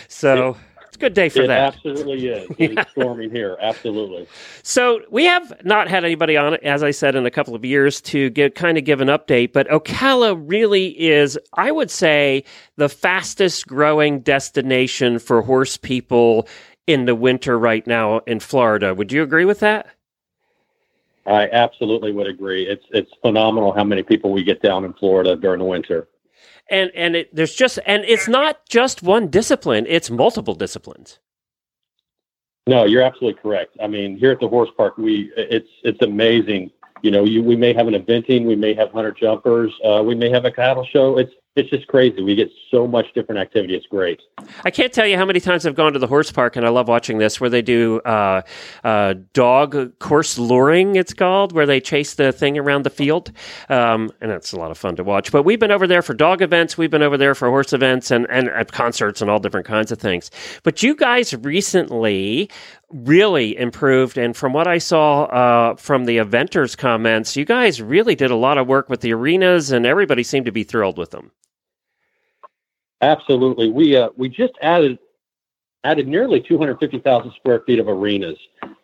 [0.07, 1.75] So it's a good day for it that.
[1.75, 2.49] absolutely is.
[2.57, 3.55] It's storming here.
[3.61, 4.27] Absolutely.
[4.63, 7.63] So we have not had anybody on it, as I said, in a couple of
[7.63, 9.53] years to give kind of give an update.
[9.53, 12.43] But Ocala really is, I would say,
[12.77, 16.47] the fastest growing destination for horse people
[16.87, 18.95] in the winter right now in Florida.
[18.95, 19.87] Would you agree with that?
[21.27, 22.65] I absolutely would agree.
[22.65, 26.07] It's it's phenomenal how many people we get down in Florida during the winter.
[26.69, 31.19] And and it, there's just and it's not just one discipline; it's multiple disciplines.
[32.65, 33.75] No, you're absolutely correct.
[33.81, 36.71] I mean, here at the horse park, we it's it's amazing.
[37.01, 40.15] You know, you, we may have an eventing, we may have hunter jumpers, uh, we
[40.15, 41.17] may have a cattle show.
[41.17, 42.21] It's it's just crazy.
[42.21, 43.75] We get so much different activity.
[43.75, 44.21] It's great.
[44.63, 46.69] I can't tell you how many times I've gone to the horse park, and I
[46.69, 48.43] love watching this, where they do uh,
[48.83, 50.95] uh, dog course luring.
[50.95, 53.31] It's called, where they chase the thing around the field,
[53.69, 55.31] um, and it's a lot of fun to watch.
[55.31, 58.11] But we've been over there for dog events, we've been over there for horse events,
[58.11, 60.29] and and at concerts and all different kinds of things.
[60.63, 62.49] But you guys recently
[62.89, 68.15] really improved, and from what I saw uh, from the eventers' comments, you guys really
[68.15, 71.11] did a lot of work with the arenas, and everybody seemed to be thrilled with
[71.11, 71.31] them.
[73.01, 73.69] Absolutely.
[73.69, 74.97] We uh, we just added
[75.83, 78.37] added nearly 250,000 square feet of arenas,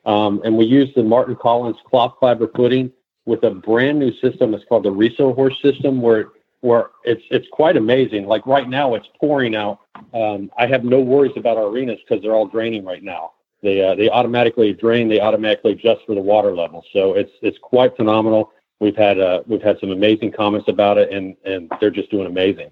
[0.05, 2.91] um, and we used the Martin Collins cloth fiber footing
[3.25, 4.53] with a brand new system.
[4.53, 6.29] It's called the Reso Horse System, where
[6.61, 8.25] where it's it's quite amazing.
[8.25, 9.79] Like right now, it's pouring out.
[10.13, 13.33] Um, I have no worries about our arenas because they're all draining right now.
[13.63, 15.09] They uh, they automatically drain.
[15.09, 16.85] They automatically adjust for the water level.
[16.93, 18.51] So it's it's quite phenomenal.
[18.79, 22.27] We've had uh, we've had some amazing comments about it, and and they're just doing
[22.27, 22.71] amazing.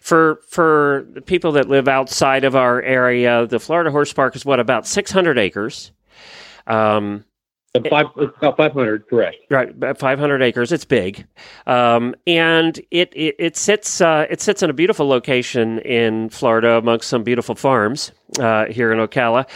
[0.00, 4.58] For for people that live outside of our area, the Florida Horse Park is what
[4.58, 5.92] about 600 acres.
[6.66, 7.24] Um,
[7.88, 9.36] Five, about 500, correct.
[9.50, 10.72] Right, about 500 acres.
[10.72, 11.26] It's big,
[11.66, 16.76] um, and it it, it sits uh, it sits in a beautiful location in Florida
[16.76, 19.48] amongst some beautiful farms uh, here in Ocala.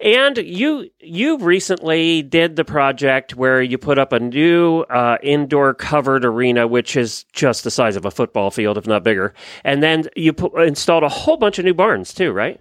[0.00, 5.74] And you you recently did the project where you put up a new uh, indoor
[5.74, 9.34] covered arena, which is just the size of a football field, if not bigger.
[9.64, 12.60] And then you put, installed a whole bunch of new barns too, right?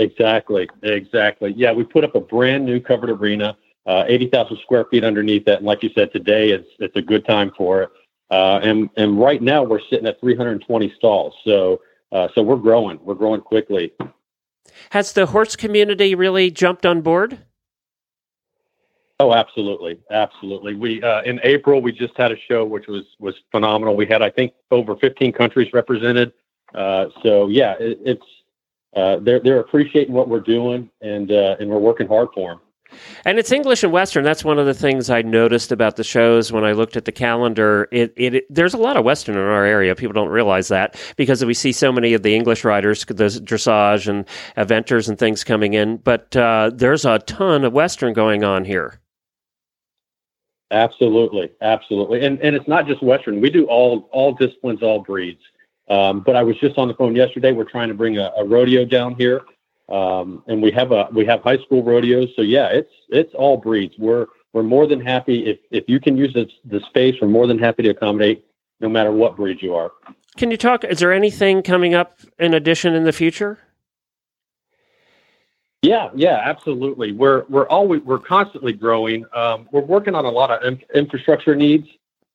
[0.00, 1.52] Exactly, exactly.
[1.56, 5.44] Yeah, we put up a brand new covered arena, uh, eighty thousand square feet underneath
[5.46, 7.90] that, and like you said, today it's it's a good time for it.
[8.30, 11.80] Uh, and and right now we're sitting at 320 stalls, so
[12.12, 13.92] uh, so we're growing, we're growing quickly.
[14.90, 17.38] Has the horse community really jumped on board?
[19.20, 20.74] Oh, absolutely, absolutely.
[20.74, 23.96] We uh, in April we just had a show which was was phenomenal.
[23.96, 26.32] We had I think over 15 countries represented.
[26.74, 28.26] Uh, so yeah, it, it's
[28.98, 32.60] uh, they're they're appreciating what we're doing, and uh, and we're working hard for them.
[33.26, 34.24] And it's English and Western.
[34.24, 37.12] That's one of the things I noticed about the shows when I looked at the
[37.12, 37.86] calendar.
[37.92, 39.94] It, it, it, there's a lot of Western in our area.
[39.94, 44.08] People don't realize that because we see so many of the English riders, the dressage
[44.08, 44.24] and
[44.56, 45.98] eventers and things coming in.
[45.98, 49.00] But uh, there's a ton of Western going on here.
[50.70, 53.40] Absolutely, absolutely, and and it's not just Western.
[53.40, 55.40] We do all all disciplines, all breeds.
[55.90, 57.52] Um, but I was just on the phone yesterday.
[57.52, 59.42] We're trying to bring a, a rodeo down here,
[59.88, 62.28] um, and we have a we have high school rodeos.
[62.36, 63.94] So yeah, it's it's all breeds.
[63.98, 67.14] We're we're more than happy if if you can use the, the space.
[67.20, 68.44] We're more than happy to accommodate,
[68.80, 69.92] no matter what breed you are.
[70.36, 70.84] Can you talk?
[70.84, 73.58] Is there anything coming up in addition in the future?
[75.82, 77.12] Yeah, yeah, absolutely.
[77.12, 79.24] We're we're always we're constantly growing.
[79.34, 81.88] Um, we're working on a lot of in, infrastructure needs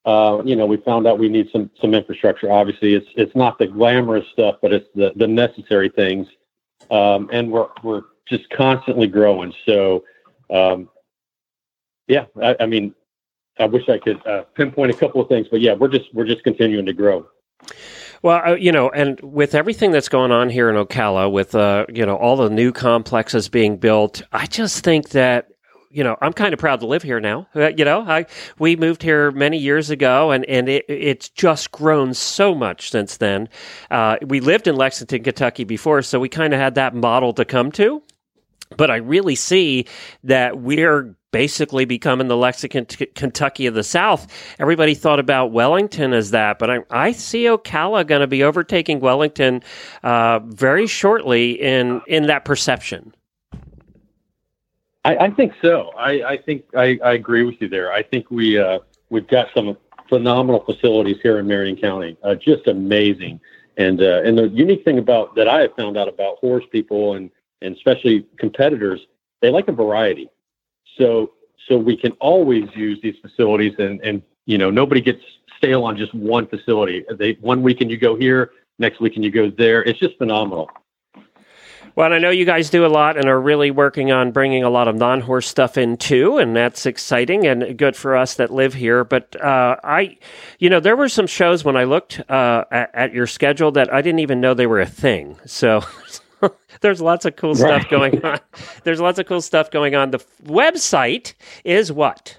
[0.05, 2.51] uh, you know, we found out we need some some infrastructure.
[2.51, 6.27] Obviously, it's it's not the glamorous stuff, but it's the the necessary things.
[6.91, 9.53] Um, and we're we're just constantly growing.
[9.65, 10.03] So,
[10.49, 10.89] um,
[12.07, 12.93] yeah, I, I, mean,
[13.59, 16.25] I wish I could uh, pinpoint a couple of things, but yeah, we're just we're
[16.25, 17.25] just continuing to grow.
[18.21, 21.85] Well, uh, you know, and with everything that's going on here in Ocala, with uh,
[21.87, 25.47] you know all the new complexes being built, I just think that
[25.93, 27.47] you know, I'm kind of proud to live here now.
[27.55, 28.25] Uh, you know, I
[28.57, 33.17] we moved here many years ago, and and it, it's just grown so much since
[33.17, 33.47] then.
[33.91, 37.45] Uh, we lived in Lexington, Kentucky before, so we kind of had that model to
[37.45, 38.01] come to.
[38.75, 39.85] But I really see
[40.23, 44.27] that we're basically becoming the Lexington, Kentucky of the South.
[44.59, 48.99] Everybody thought about Wellington as that, but I, I see Ocala going to be overtaking
[48.99, 49.61] Wellington
[50.01, 53.13] uh, very shortly in in that perception.
[55.05, 55.91] I, I think so.
[55.97, 57.91] I, I think I, I, agree with you there.
[57.91, 58.79] I think we uh,
[59.09, 59.77] we've got some
[60.07, 63.39] phenomenal facilities here in Marion County, uh, just amazing.
[63.77, 67.15] And uh, and the unique thing about that I have found out about horse people
[67.15, 67.29] and
[67.61, 69.01] and especially competitors,
[69.41, 70.29] they like a variety.
[70.97, 71.33] So
[71.67, 75.23] so we can always use these facilities, and and you know nobody gets
[75.57, 77.05] stale on just one facility.
[77.17, 79.83] They one weekend you go here, next weekend you go there.
[79.83, 80.69] It's just phenomenal.
[81.95, 84.69] Well, I know you guys do a lot and are really working on bringing a
[84.69, 88.51] lot of non horse stuff in too, and that's exciting and good for us that
[88.51, 89.03] live here.
[89.03, 90.17] But uh, I,
[90.57, 93.93] you know, there were some shows when I looked uh, at, at, your schedule that
[93.93, 95.39] I didn't even know they were a thing.
[95.45, 95.83] So.
[96.81, 97.81] there's lots of cool right.
[97.81, 98.39] stuff going on.
[98.83, 100.11] There's lots of cool stuff going on.
[100.11, 102.37] The f- website is what?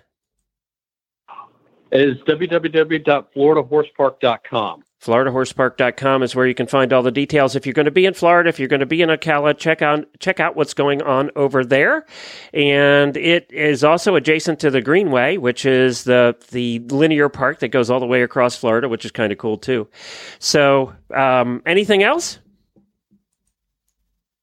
[1.90, 4.84] Is www.floridahorsepark.com.
[5.04, 7.54] FloridaHorsePark.com is where you can find all the details.
[7.54, 9.82] If you're going to be in Florida, if you're going to be in Ocala, check
[9.82, 12.06] out check out what's going on over there.
[12.54, 17.68] And it is also adjacent to the Greenway, which is the the linear park that
[17.68, 19.88] goes all the way across Florida, which is kind of cool too.
[20.38, 22.38] So, um, anything else?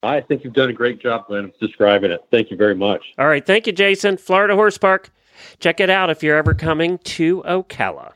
[0.04, 2.20] I think you've done a great job, Glenn, of describing it.
[2.30, 3.02] Thank you very much.
[3.18, 4.16] All right, thank you, Jason.
[4.16, 5.10] Florida Horse Park.
[5.58, 8.12] Check it out if you're ever coming to Ocala.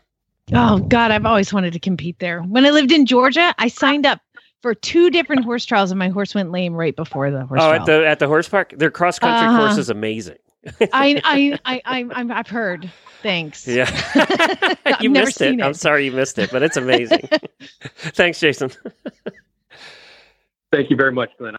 [0.52, 2.40] Oh God, I've always wanted to compete there.
[2.42, 4.20] When I lived in Georgia, I signed up
[4.62, 7.60] for two different horse trials, and my horse went lame right before the horse.
[7.60, 7.80] Oh, trial.
[7.80, 10.38] at the at the horse park, their cross country uh, course is amazing.
[10.92, 12.90] I I I I I've heard.
[13.22, 13.66] Thanks.
[13.66, 13.90] Yeah,
[15.00, 15.54] you missed it.
[15.54, 15.62] it.
[15.62, 17.28] I'm sorry you missed it, but it's amazing.
[17.96, 18.70] Thanks, Jason.
[20.72, 21.56] Thank you very much, Glenn.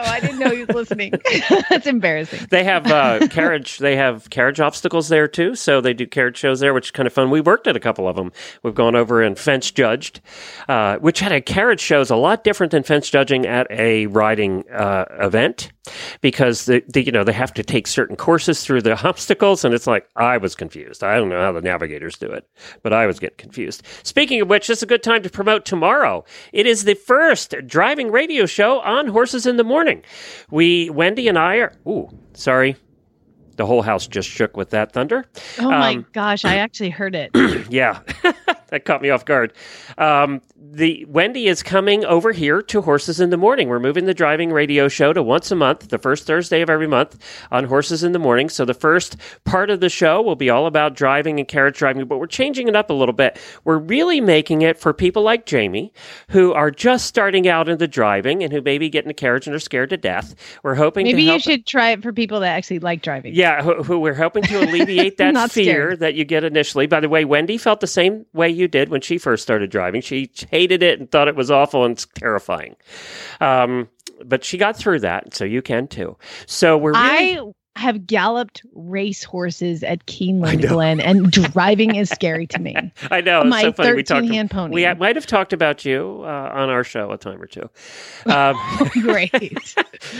[0.00, 1.12] Oh, I didn't know he was listening.
[1.68, 2.46] That's embarrassing.
[2.50, 3.78] They have uh, carriage.
[3.78, 5.54] They have carriage obstacles there too.
[5.54, 7.30] So they do carriage shows there, which is kind of fun.
[7.30, 8.32] We worked at a couple of them.
[8.62, 10.20] We've gone over and fence judged,
[10.68, 14.06] uh, which had a carriage show is a lot different than fence judging at a
[14.06, 15.70] riding uh, event
[16.20, 19.74] because the, the you know they have to take certain courses through the obstacles, and
[19.74, 21.02] it's like I was confused.
[21.04, 22.48] I don't know how the navigators do it,
[22.82, 23.82] but I was getting confused.
[24.02, 26.24] Speaking of which, this is a good time to promote tomorrow.
[26.52, 30.02] It is the first driving radio show on Horses in the Morning.
[30.50, 31.72] We Wendy and I are.
[31.86, 32.76] Ooh, sorry.
[33.56, 35.26] The whole house just shook with that thunder.
[35.58, 37.30] Oh my Um, gosh, I actually heard it.
[37.70, 38.00] yeah,
[38.70, 39.52] that caught me off guard.
[39.98, 43.68] Um, the Wendy is coming over here to Horses in the Morning.
[43.68, 46.86] We're moving the driving radio show to once a month, the first Thursday of every
[46.86, 47.18] month
[47.50, 48.48] on Horses in the Morning.
[48.48, 52.06] So the first part of the show will be all about driving and carriage driving,
[52.06, 53.38] but we're changing it up a little bit.
[53.64, 55.92] We're really making it for people like Jamie
[56.28, 59.56] who are just starting out into driving and who maybe get in a carriage and
[59.56, 60.34] are scared to death.
[60.62, 63.34] We're hoping Maybe you should try it for people that actually like driving.
[63.34, 66.00] yeah, who, who we're hoping to alleviate that fear scared.
[66.00, 66.86] that you get initially.
[66.86, 70.00] By the way, Wendy felt the same way you did when she first started driving.
[70.00, 72.76] She hated it and thought it was awful and terrifying.
[73.40, 73.88] Um,
[74.24, 76.16] but she got through that, so you can too.
[76.46, 77.38] So we're really.
[77.38, 77.40] I
[77.76, 82.76] have galloped race horses at Keeneland Glen, and driving is scary to me.
[83.10, 83.44] I know.
[83.44, 83.94] My so funny.
[83.94, 84.34] We 13 talked.
[84.34, 84.74] hand pony.
[84.74, 87.68] We might have talked about you uh, on our show a time or two.
[88.26, 88.56] Um,
[89.00, 89.76] Great.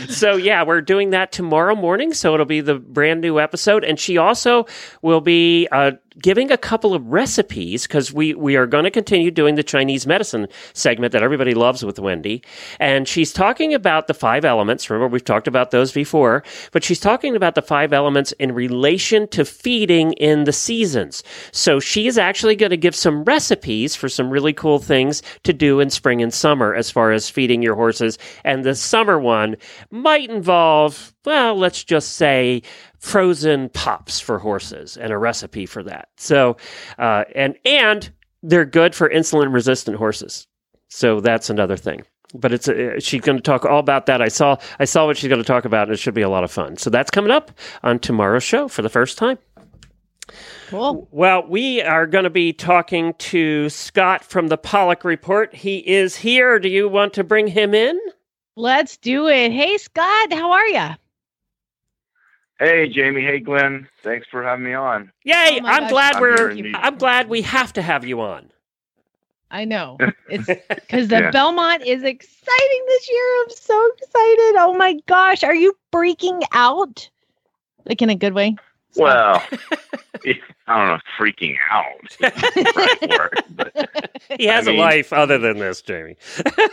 [0.09, 2.13] so yeah, we're doing that tomorrow morning.
[2.13, 4.65] So it'll be the brand new episode, and she also
[5.01, 9.31] will be uh, giving a couple of recipes because we we are going to continue
[9.31, 12.43] doing the Chinese medicine segment that everybody loves with Wendy,
[12.79, 14.89] and she's talking about the five elements.
[14.89, 19.27] Remember, we've talked about those before, but she's talking about the five elements in relation
[19.29, 21.23] to feeding in the seasons.
[21.51, 25.53] So she is actually going to give some recipes for some really cool things to
[25.53, 28.17] do in spring and summer as far as feeding your horses.
[28.43, 29.55] And the summer one
[29.91, 32.63] might involve, well, let's just say
[33.01, 36.09] frozen pops for horses and a recipe for that.
[36.17, 36.55] So,
[36.97, 38.09] uh, and, and
[38.43, 40.47] they're good for insulin resistant horses.
[40.87, 42.03] So that's another thing.
[42.33, 44.21] But it's uh, she's going to talk all about that.
[44.21, 46.29] I saw I saw what she's going to talk about, and it should be a
[46.29, 46.77] lot of fun.
[46.77, 47.51] So that's coming up
[47.83, 49.37] on tomorrow's show for the first time.
[50.69, 51.09] Cool.
[51.11, 55.53] Well, we are going to be talking to Scott from the Paulick Report.
[55.53, 56.57] He is here.
[56.57, 57.99] Do you want to bring him in?
[58.55, 59.51] Let's do it.
[59.51, 60.89] Hey, Scott, how are you?
[62.61, 63.21] Hey, Jamie.
[63.23, 63.87] Hey, Glenn.
[64.03, 65.11] Thanks for having me on.
[65.23, 65.59] Yay!
[65.63, 66.49] Oh I'm gosh, glad I'm we're.
[66.51, 66.71] here.
[66.75, 68.51] I'm glad we have to have you on.
[69.49, 69.97] I know.
[70.29, 71.31] It's because the Yeah.
[71.31, 73.41] Belmont is exciting this year.
[73.43, 74.55] I'm so excited.
[74.59, 75.43] Oh my gosh.
[75.43, 77.09] Are you freaking out?
[77.85, 78.55] Like in a good way?
[78.95, 79.41] Well,
[80.23, 80.37] I
[80.67, 82.17] don't know, freaking out.
[82.21, 86.15] right word, but He has I a mean- life other than this, Jamie.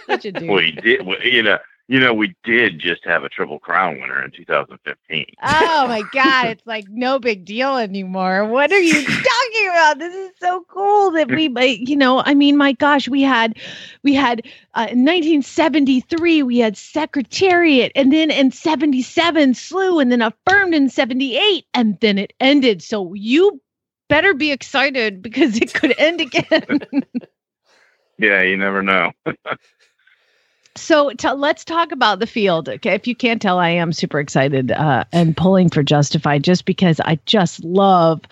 [0.06, 0.50] Such a dude.
[0.50, 1.06] we did.
[1.06, 1.58] we- You know,
[1.88, 5.24] you know, we did just have a Triple Crown winner in 2015.
[5.42, 8.44] Oh my god, it's like no big deal anymore.
[8.44, 9.98] What are you talking about?
[9.98, 11.48] This is so cool that we
[11.86, 13.56] you know, I mean, my gosh, we had
[14.02, 14.40] we had
[14.74, 20.90] uh, in 1973 we had Secretariat and then in 77 Slew and then affirmed in
[20.90, 22.82] 78 and then it ended.
[22.82, 23.62] So you
[24.10, 26.80] better be excited because it could end again.
[28.20, 29.12] Yeah, you never know.
[30.80, 32.68] So t- let's talk about the field.
[32.68, 36.64] Okay, if you can't tell, I am super excited uh, and pulling for Justified just
[36.64, 38.22] because I just love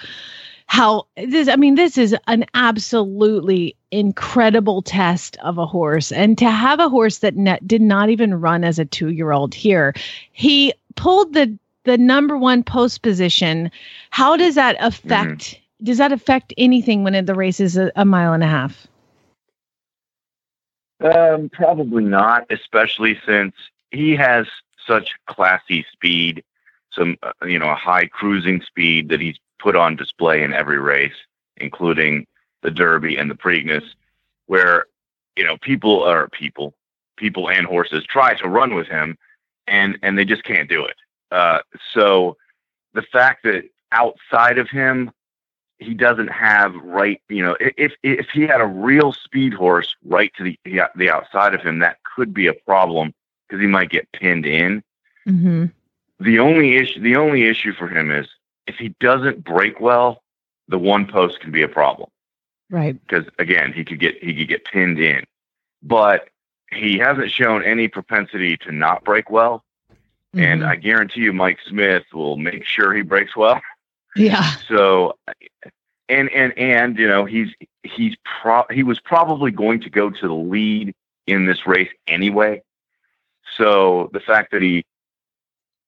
[0.67, 1.49] how this.
[1.49, 6.89] I mean, this is an absolutely incredible test of a horse, and to have a
[6.89, 9.95] horse that ne- did not even run as a two-year-old here,
[10.33, 13.71] he pulled the the number one post position.
[14.11, 15.61] How does that affect?
[15.83, 18.87] Does that affect anything when the race is a, a mile and a half?
[21.01, 23.55] Um, probably not, especially since
[23.91, 24.47] he has
[24.87, 26.43] such classy speed,
[26.91, 30.79] some uh, you know a high cruising speed that he's put on display in every
[30.79, 31.17] race,
[31.59, 32.27] including
[32.63, 33.85] the Derby and the Preakness,
[34.47, 34.87] where
[35.37, 36.73] you know people are people,
[37.17, 39.19] people and horses try to run with him,
[39.67, 40.97] and and they just can't do it.
[41.31, 41.59] Uh,
[41.93, 42.37] so
[42.95, 45.11] the fact that outside of him
[45.79, 50.33] he doesn't have right you know if if he had a real speed horse right
[50.37, 50.59] to the
[50.95, 53.13] the, outside of him that could be a problem
[53.49, 54.83] because he might get pinned in
[55.29, 55.65] Mm-hmm.
[56.21, 58.27] the only issue the only issue for him is
[58.67, 60.23] if he doesn't break well
[60.69, 62.09] the one post can be a problem
[62.71, 62.97] Right.
[63.07, 65.25] because again he could get he could get pinned in
[65.83, 66.29] but
[66.73, 69.63] he hasn't shown any propensity to not break well
[70.35, 70.67] and Mhm.
[70.67, 73.61] i guarantee you mike smith will make sure he breaks well
[74.17, 74.55] yeah.
[74.69, 75.17] so
[76.09, 77.49] and and and you know he's
[77.83, 80.95] he's pro he was probably going to go to the lead
[81.27, 82.63] in this race anyway
[83.57, 84.85] So the fact that he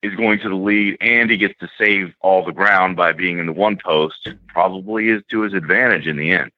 [0.02, 3.38] is going to the lead and he gets to save all the ground by being
[3.38, 6.50] in the one post probably is to his advantage in the end.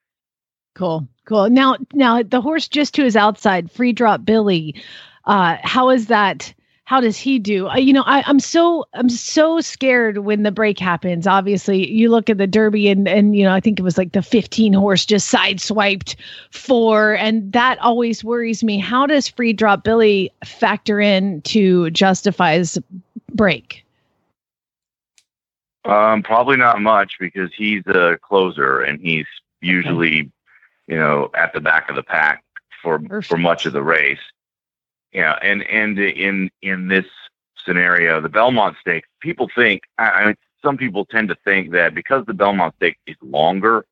[0.75, 1.49] Cool, cool.
[1.51, 4.83] Now, now the horse just to his outside, free drop Billy.
[5.25, 6.55] Uh, how is that?
[6.91, 7.69] How does he do?
[7.69, 11.25] Uh, you know, I, I'm so I'm so scared when the break happens.
[11.25, 14.11] Obviously, you look at the Derby and and you know I think it was like
[14.11, 16.17] the 15 horse just sideswiped
[16.51, 18.81] four, and that always worries me.
[18.81, 22.77] How does free drop Billy factor in to Justify's
[23.35, 23.87] break?
[25.85, 29.27] Um, probably not much because he's a closer and he's
[29.61, 30.29] usually,
[30.89, 32.43] you know, at the back of the pack
[32.83, 34.19] for for much of the race.
[35.13, 37.07] Yeah, and and in in this
[37.65, 39.83] scenario, the Belmont Stakes, people think.
[39.99, 43.85] I, mean, some people tend to think that because the Belmont Stakes is longer,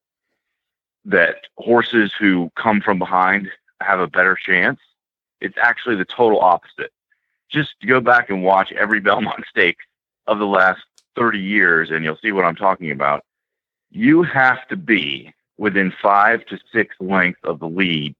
[1.04, 3.50] that horses who come from behind
[3.80, 4.78] have a better chance.
[5.40, 6.92] It's actually the total opposite.
[7.48, 9.84] Just go back and watch every Belmont Stakes
[10.26, 10.82] of the last
[11.16, 13.24] 30 years, and you'll see what I'm talking about.
[13.90, 18.14] You have to be within five to six lengths of the lead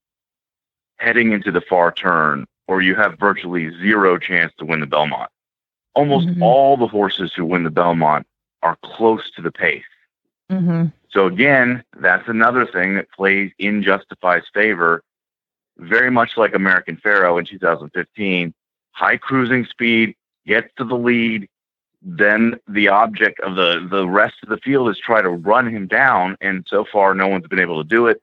[0.96, 5.31] heading into the far turn, or you have virtually zero chance to win the Belmont.
[5.95, 6.43] Almost Mhm.
[6.43, 8.27] all the horses who win the Belmont
[8.62, 9.83] are close to the pace.
[10.51, 10.87] Mm-hmm.
[11.11, 15.03] So again, that's another thing that plays in Justify's favor,
[15.79, 18.55] very much like American Pharoah in 2015.
[18.93, 20.14] High cruising speed,
[20.47, 21.49] gets to the lead,
[22.03, 25.87] then the object of the the rest of the field is try to run him
[25.87, 28.23] down, and so far no one's been able to do it.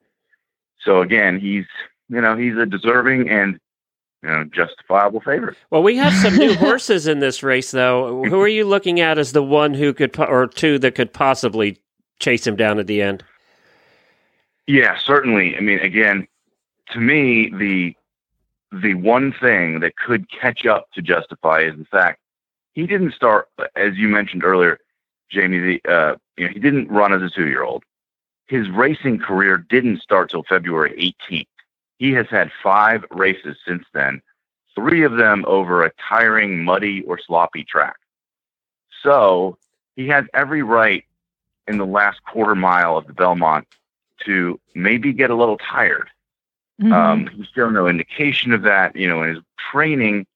[0.80, 1.66] So again, he's
[2.10, 3.60] you know he's a deserving and
[4.26, 5.56] you know justifiable favorite.
[5.70, 8.24] Well, we have some new horses in this race, though.
[8.24, 11.14] Who are you looking at as the one who could, po- or two that could
[11.14, 11.80] possibly
[12.20, 13.24] chase him down at the end?
[14.68, 15.56] Yeah, certainly.
[15.56, 16.28] I mean, again,
[16.92, 17.96] to me, the
[18.72, 22.20] the one thing that could catch up to Justify is the fact
[22.74, 24.80] he didn't start, as you mentioned earlier,
[25.30, 25.60] Jamie.
[25.60, 27.84] The uh, you know he didn't run as a two year old.
[28.48, 31.48] His racing career didn't start till February 18th.
[31.98, 34.22] He has had five races since then,
[34.76, 37.98] three of them over a tiring, muddy, or sloppy track.
[39.02, 39.58] So
[39.96, 41.06] he has every right
[41.68, 43.68] in the last quarter mile of the Belmont
[44.26, 46.10] to maybe get a little tired.
[46.92, 50.28] Um, he's shown no indication of that, you know, in his training,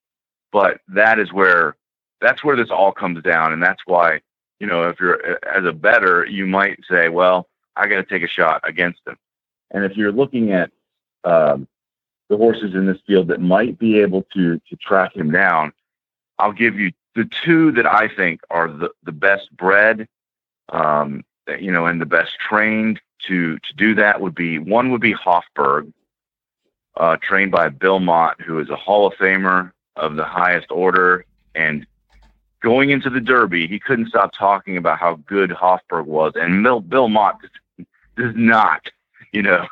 [0.52, 1.76] but that is where
[2.20, 4.20] that's where this all comes down, and that's why,
[4.58, 8.22] you know, if you're as a better, you might say, well, I got to take
[8.22, 9.16] a shot against him.
[9.70, 10.70] And if you're looking at
[11.24, 11.66] um,
[12.28, 15.72] the horses in this field that might be able to to track him down,
[16.38, 20.08] I'll give you the two that I think are the the best bred,
[20.70, 21.24] um,
[21.58, 25.14] you know, and the best trained to to do that would be one would be
[25.14, 25.92] Hofburg,
[26.96, 31.24] uh, trained by Bill Mott, who is a Hall of Famer of the highest order.
[31.54, 31.86] And
[32.62, 36.32] going into the Derby, he couldn't stop talking about how good Hofburg was.
[36.36, 38.88] And Bill, Bill Mott does, does not,
[39.32, 39.66] you know,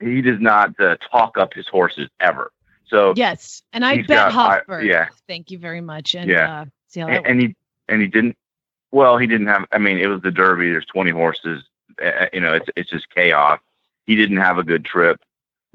[0.00, 2.50] he does not uh, talk up his horses ever.
[2.86, 5.08] So Yes, and I bet got- I- yeah.
[5.26, 6.14] Thank you very much.
[6.14, 6.60] And Yeah.
[6.60, 7.56] uh, see how and, and he
[7.88, 8.36] and he didn't.
[8.92, 9.66] Well, he didn't have.
[9.72, 10.70] I mean, it was the Derby.
[10.70, 11.64] There's 20 horses.
[12.02, 13.60] Uh, you know, it's it's just chaos.
[14.06, 15.20] He didn't have a good trip.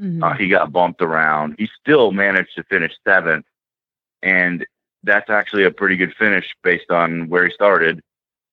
[0.01, 0.23] Mhm.
[0.23, 1.53] Uh, he got bumped around.
[1.59, 3.45] He still managed to finish seventh,
[4.23, 4.65] and
[5.03, 8.01] that's actually a pretty good finish based on where he started.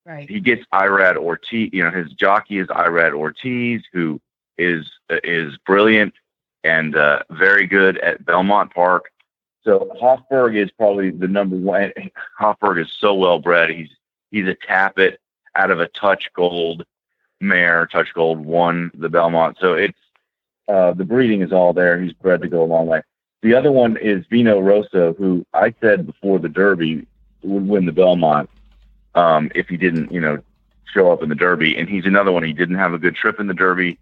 [0.04, 0.28] Right.
[0.28, 1.70] He gets Irad Ortiz.
[1.72, 4.20] You know, his jockey is Irad Ortiz, who
[4.60, 4.86] is
[5.24, 6.14] is brilliant
[6.62, 9.10] and uh, very good at Belmont Park.
[9.64, 11.92] So Hofburg is probably the number one.
[12.40, 13.70] Hofburg is so well bred.
[13.70, 13.90] He's
[14.30, 15.16] he's a Tapit
[15.56, 16.84] out of a touch gold
[17.40, 17.86] mare.
[17.86, 19.56] Touch gold won the Belmont.
[19.60, 19.98] So it's
[20.68, 22.00] uh, the breeding is all there.
[22.00, 23.02] He's bred to go a long way.
[23.42, 27.06] The other one is Vino Rosso, who I said before the Derby
[27.42, 28.50] would win the Belmont
[29.14, 30.42] um, if he didn't, you know,
[30.92, 31.76] show up in the Derby.
[31.76, 32.42] And he's another one.
[32.42, 33.98] He didn't have a good trip in the Derby.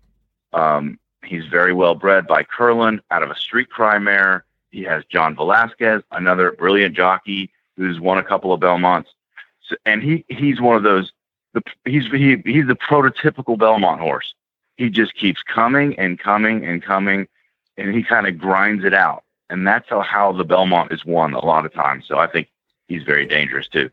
[0.53, 4.45] Um, he's very well bred by Curlin out of a street cry mare.
[4.71, 9.09] He has John Velazquez, another brilliant jockey who's won a couple of Belmonts.
[9.63, 11.13] So, and he he's one of those.
[11.55, 14.35] The, he's he, he's the prototypical Belmont horse.
[14.77, 17.27] He just keeps coming and coming and coming,
[17.77, 19.25] and he kind of grinds it out.
[19.51, 22.05] And that's how, how the Belmont is won a lot of times.
[22.07, 22.49] So I think
[22.87, 23.91] he's very dangerous too.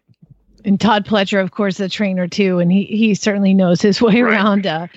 [0.66, 4.20] and Todd Pletcher, of course, the trainer too, and he he certainly knows his way
[4.22, 4.88] around uh,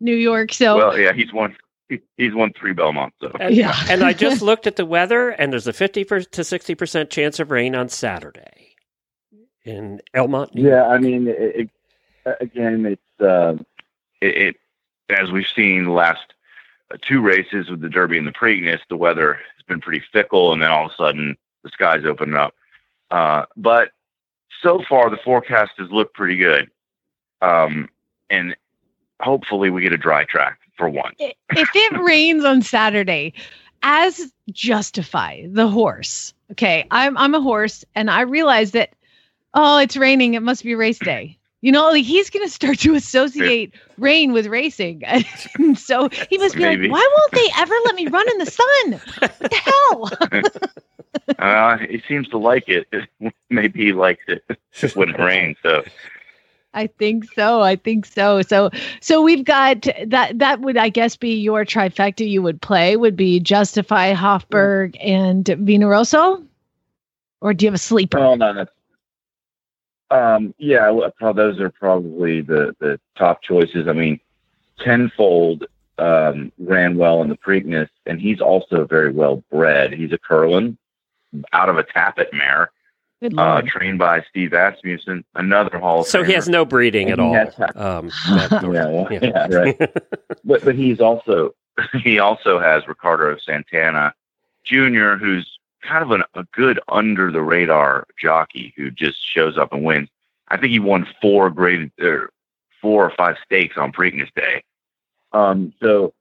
[0.00, 0.52] New York.
[0.52, 1.56] So Well, yeah, he's won.
[1.88, 3.14] he- He's won three Belmonts.
[3.20, 3.54] So And,
[3.88, 7.38] and I just looked at the weather, and there's a 50 per, to 60% chance
[7.38, 8.74] of rain on Saturday
[9.64, 10.54] in Elmont.
[10.54, 11.70] New Yeah, I mean, it,
[12.24, 13.56] it, again, it's uh,
[14.20, 14.56] it, it
[15.10, 16.34] as we've seen the last
[16.92, 20.52] uh, two races with the Derby and the Preakness, the weather has been pretty fickle,
[20.52, 22.54] and then all of a sudden the skies open up.
[23.10, 23.90] Uh, but
[24.62, 26.70] so far, the forecast has looked pretty good.
[27.42, 27.88] Um,
[28.30, 28.56] and
[29.20, 31.16] hopefully, we get a dry track for once.
[31.18, 31.38] if
[31.74, 33.32] it rains on Saturday,
[33.82, 36.34] as justify the horse.
[36.52, 38.90] Okay, I'm I'm a horse, and I realize that.
[39.58, 40.34] Oh, it's raining.
[40.34, 41.38] It must be race day.
[41.62, 45.02] You know, like he's going to start to associate rain with racing.
[45.58, 46.88] And so he must be Maybe.
[46.88, 49.00] like, why won't they ever let me run in the sun?
[49.18, 51.38] What the hell?
[51.38, 52.86] uh, he seems to like it.
[53.48, 54.44] Maybe he likes it
[54.94, 55.56] when it rains.
[55.62, 55.82] So
[56.76, 57.62] I think so.
[57.62, 58.42] I think so.
[58.42, 58.70] So
[59.00, 63.16] so we've got that that would I guess be your trifecta you would play would
[63.16, 66.44] be Justify, Hofburg, and Vino Rosso?
[67.40, 68.18] Or do you have a sleeper?
[68.18, 68.70] Oh no, that's
[70.10, 73.88] um yeah, well, those are probably the the top choices.
[73.88, 74.20] I mean,
[74.78, 75.64] tenfold
[75.96, 79.94] um ran well in the Preakness, and he's also very well bred.
[79.94, 80.76] He's a Curlin
[81.54, 82.70] out of a Tapit mare,
[83.38, 87.28] uh, trained by Steve Asmussen, another Hall of So he has no breeding at And
[87.28, 87.44] he all.
[87.44, 89.78] has Um, that- yeah, well, yeah, right.
[90.44, 91.54] but but he's also
[92.02, 94.14] he also has Ricardo Santana
[94.64, 99.72] Jr., who's kind of an, a good under the radar jockey who just shows up
[99.72, 100.08] and wins.
[100.48, 102.30] I think he won four graded, er,
[102.80, 104.62] four or five stakes on Preakness Day.
[105.32, 106.12] Um, so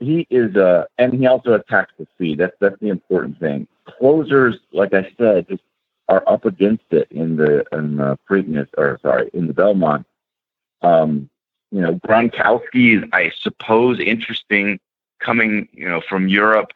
[0.00, 2.38] he is, uh, and he also has tactical speed.
[2.38, 3.66] That's that's the important thing.
[3.98, 5.62] Closers, like I said, just
[6.08, 10.06] are up against it in the in the Preakness, or sorry, in the Belmont.
[10.82, 11.28] Um,
[11.70, 14.78] you know, Gronkowski is, I suppose, interesting
[15.20, 16.72] coming, you know, from Europe.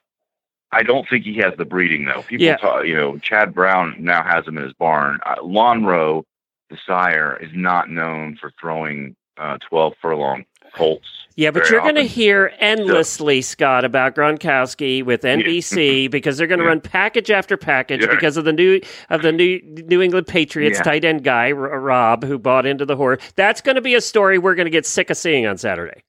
[0.72, 2.22] I don't think he has the breeding though.
[2.22, 2.56] People Yeah.
[2.56, 5.18] talk, you know, Chad Brown now has him in his barn.
[5.26, 6.24] Uh, Lonhro,
[6.70, 11.25] the sire, is not known for throwing uh, 12 furlong colts.
[11.39, 16.61] Yeah, but you're going to hear endlessly, Scott, about Gronkowski with NBC because they're going
[16.61, 16.70] to Yeah.
[16.70, 18.07] run package after package Yeah.
[18.09, 18.80] because of the new
[19.11, 20.82] of the new New England Patriots Yeah.
[20.84, 23.20] tight end guy R- Rob who bought into the horse.
[23.37, 26.03] That's going to be a story we're going to get sick of seeing on Saturday.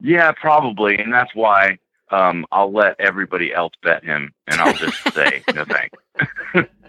[0.00, 1.76] Yeah, probably, and that's why
[2.10, 6.70] um, I'll let everybody else bet him, and I'll just say no thanks.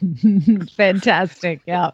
[0.76, 1.60] Fantastic.
[1.66, 1.90] Yeah.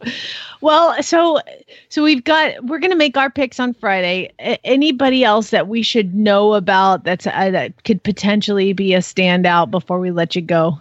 [0.61, 1.41] Well, so
[1.89, 4.33] so we've got we're going to make our picks on Friday.
[4.41, 8.99] A- anybody else that we should know about that's uh, that could potentially be a
[8.99, 10.81] standout before we let you go?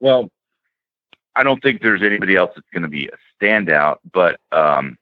[0.00, 0.30] Well,
[1.34, 4.96] I don't think there's anybody else that's going to be a standout, but um,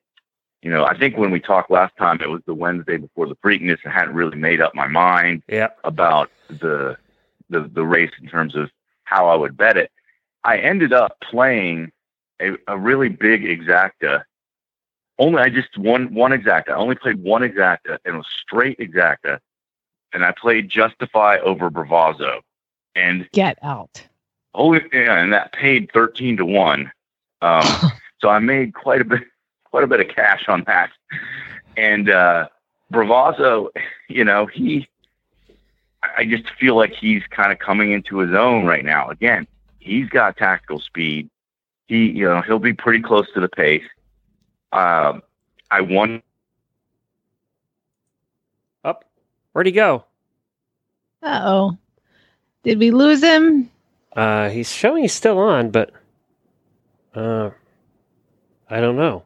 [0.63, 3.37] you know, I think when we talked last time, it was the Wednesday before the
[3.37, 3.79] Preakness.
[3.85, 5.69] I hadn't really made up my mind Yeah.
[5.85, 6.97] about the
[7.51, 8.71] the the race in terms of
[9.05, 9.91] how I would bet it.
[10.45, 11.91] I ended up playing
[12.41, 14.25] a, a really big exacta.
[15.19, 16.71] Only I just one one exacta.
[16.71, 19.39] I only played one exacta and it was straight exacta,
[20.13, 22.41] and I played Justify over Bravazo,
[22.95, 24.05] and Get out.
[24.55, 26.91] only yeah, and that paid thirteen to one.
[27.43, 27.65] Um,
[28.21, 29.23] so I made quite a bit
[29.65, 30.91] quite a bit of cash on that.
[31.77, 32.49] And uh,
[32.93, 33.71] Bravazo,
[34.09, 34.89] you know, he
[36.17, 39.09] I just feel like he's kind of coming into his own right now.
[39.09, 39.47] Again,
[39.85, 41.31] he's got tactical speed.
[41.87, 43.85] He, you know, he'll be pretty close to the pace.
[44.73, 45.23] Um,
[45.71, 46.23] I won.
[48.83, 49.05] Up.
[49.53, 50.05] Where'd he go?
[51.23, 51.79] Uh oh.
[52.65, 53.71] Did we lose him?
[54.17, 55.91] Uh, he's showing he's still on, but
[57.15, 57.51] uh,
[58.71, 59.25] I don't know.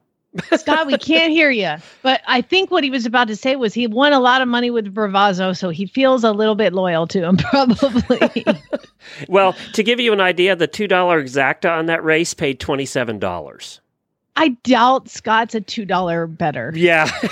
[0.57, 1.77] Scott, we can't hear you.
[2.03, 4.49] But I think what he was about to say was he won a lot of
[4.49, 8.45] money with Bravazo, so he feels a little bit loyal to him, probably.
[9.29, 12.87] Well, to give you an idea, the two dollar exacta on that race paid twenty
[12.87, 13.81] seven dollars.
[14.41, 16.73] I doubt Scott's a two dollar better.
[16.77, 17.11] Yeah,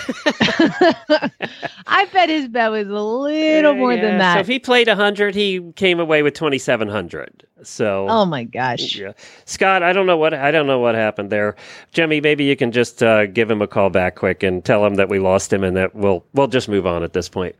[1.86, 4.34] I bet his bet was a little more Yeah, than that.
[4.34, 7.44] So if he played hundred, he came away with twenty seven hundred.
[7.62, 8.96] So oh my gosh.
[8.96, 9.12] Yeah.
[9.44, 11.54] Scott, I don't know what I don't know what happened there.
[11.92, 14.96] Jimmy, maybe you can just uh, give him a call back quick and tell him
[14.96, 17.54] that we lost him and that we'll we'll just move on at this point.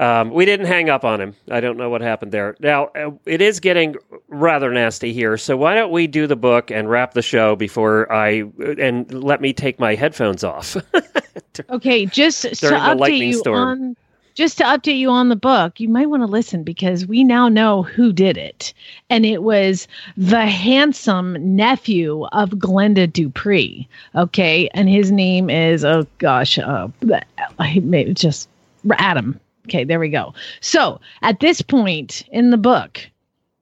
[0.00, 1.36] Um, we didn't hang up on him.
[1.50, 2.56] I don't know what happened there.
[2.58, 3.96] Now uh, it is getting
[4.28, 8.10] rather nasty here, so why don't we do the book and wrap the show before
[8.10, 8.44] I
[8.78, 10.76] and let me take my headphones off.
[11.68, 13.68] Okay, just to the update lightning you storm.
[13.68, 13.96] on
[14.34, 17.48] just to update you on the book, you might want to listen because we now
[17.48, 18.72] know who did it.
[19.10, 23.86] And it was the handsome nephew of Glenda Dupree.
[24.14, 24.70] Okay.
[24.72, 26.88] And his name is, oh gosh, uh,
[28.14, 28.48] just
[28.92, 29.38] Adam.
[29.70, 29.84] Okay.
[29.84, 30.34] There we go.
[30.60, 33.00] So at this point in the book,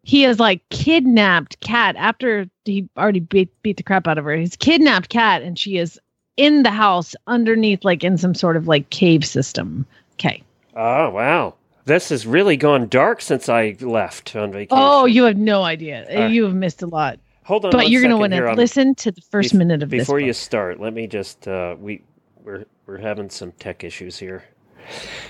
[0.04, 4.34] he has like kidnapped Cat after he already beat, beat the crap out of her.
[4.34, 6.00] He's kidnapped Cat and she is
[6.38, 9.84] in the house underneath, like in some sort of like cave system.
[10.14, 10.42] Okay.
[10.74, 11.54] oh wow,
[11.84, 14.78] This has really gone dark since I left on vacation.
[14.80, 16.06] Oh, you have no idea.
[16.08, 17.18] Uh, you have missed a lot.
[17.44, 19.90] Hold on But you're going to want to listen to the first Bef- minute of
[19.90, 20.00] this.
[20.00, 20.80] before you start.
[20.80, 22.02] Let me just uh, we
[22.42, 24.44] we're we're having some tech issues here.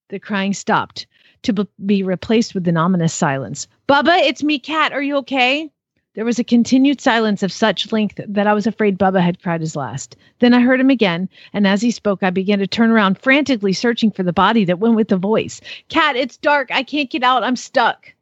[0.09, 1.05] The crying stopped
[1.43, 3.67] to be replaced with an ominous silence.
[3.87, 4.93] Bubba, it's me, Cat.
[4.93, 5.69] Are you okay?
[6.15, 9.61] There was a continued silence of such length that I was afraid Bubba had cried
[9.61, 10.15] his last.
[10.39, 13.73] Then I heard him again, and as he spoke, I began to turn around, frantically
[13.73, 15.59] searching for the body that went with the voice.
[15.89, 16.69] Cat, it's dark.
[16.71, 17.43] I can't get out.
[17.43, 18.13] I'm stuck.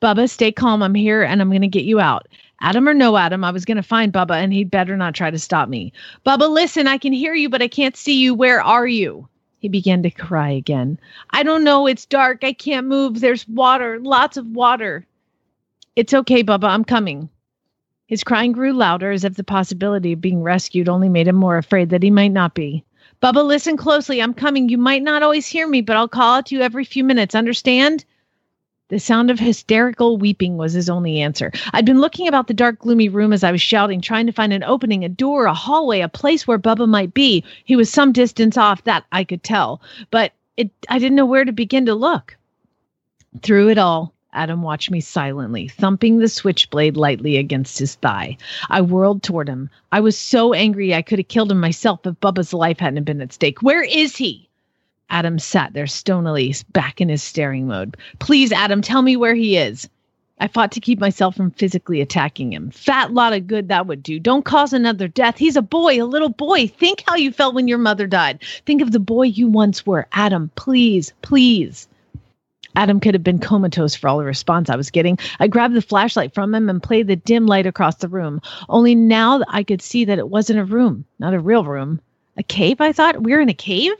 [0.00, 0.80] Bubba, stay calm.
[0.80, 2.28] I'm here, and I'm going to get you out.
[2.62, 5.32] Adam or no Adam, I was going to find Bubba, and he'd better not try
[5.32, 5.92] to stop me.
[6.24, 8.34] Bubba, listen, I can hear you, but I can't see you.
[8.34, 9.28] Where are you?
[9.58, 10.98] He began to cry again.
[11.30, 11.86] I don't know.
[11.86, 12.44] It's dark.
[12.44, 13.20] I can't move.
[13.20, 15.04] There's water, lots of water.
[15.96, 16.68] It's okay, Bubba.
[16.68, 17.28] I'm coming.
[18.06, 21.58] His crying grew louder as if the possibility of being rescued only made him more
[21.58, 22.84] afraid that he might not be.
[23.20, 24.22] Bubba, listen closely.
[24.22, 24.68] I'm coming.
[24.68, 27.34] You might not always hear me, but I'll call out to you every few minutes.
[27.34, 28.04] Understand?
[28.92, 31.50] The sound of hysterical weeping was his only answer.
[31.72, 34.52] I'd been looking about the dark, gloomy room as I was shouting, trying to find
[34.52, 37.42] an opening, a door, a hallway, a place where Bubba might be.
[37.64, 41.46] He was some distance off, that I could tell, but it, I didn't know where
[41.46, 42.36] to begin to look.
[43.40, 48.36] Through it all, Adam watched me silently, thumping the switchblade lightly against his thigh.
[48.68, 49.70] I whirled toward him.
[49.90, 53.22] I was so angry I could have killed him myself if Bubba's life hadn't been
[53.22, 53.62] at stake.
[53.62, 54.50] Where is he?
[55.12, 57.96] Adam sat there stonily, back in his staring mode.
[58.18, 59.88] Please, Adam, tell me where he is.
[60.40, 62.70] I fought to keep myself from physically attacking him.
[62.70, 64.18] Fat lot of good that would do.
[64.18, 65.36] Don't cause another death.
[65.36, 66.66] He's a boy, a little boy.
[66.66, 68.42] Think how you felt when your mother died.
[68.66, 70.08] Think of the boy you once were.
[70.12, 71.86] Adam, please, please.
[72.74, 75.18] Adam could have been comatose for all the response I was getting.
[75.38, 78.40] I grabbed the flashlight from him and played the dim light across the room.
[78.70, 82.00] Only now I could see that it wasn't a room, not a real room.
[82.38, 83.22] A cave, I thought?
[83.22, 83.92] We're in a cave?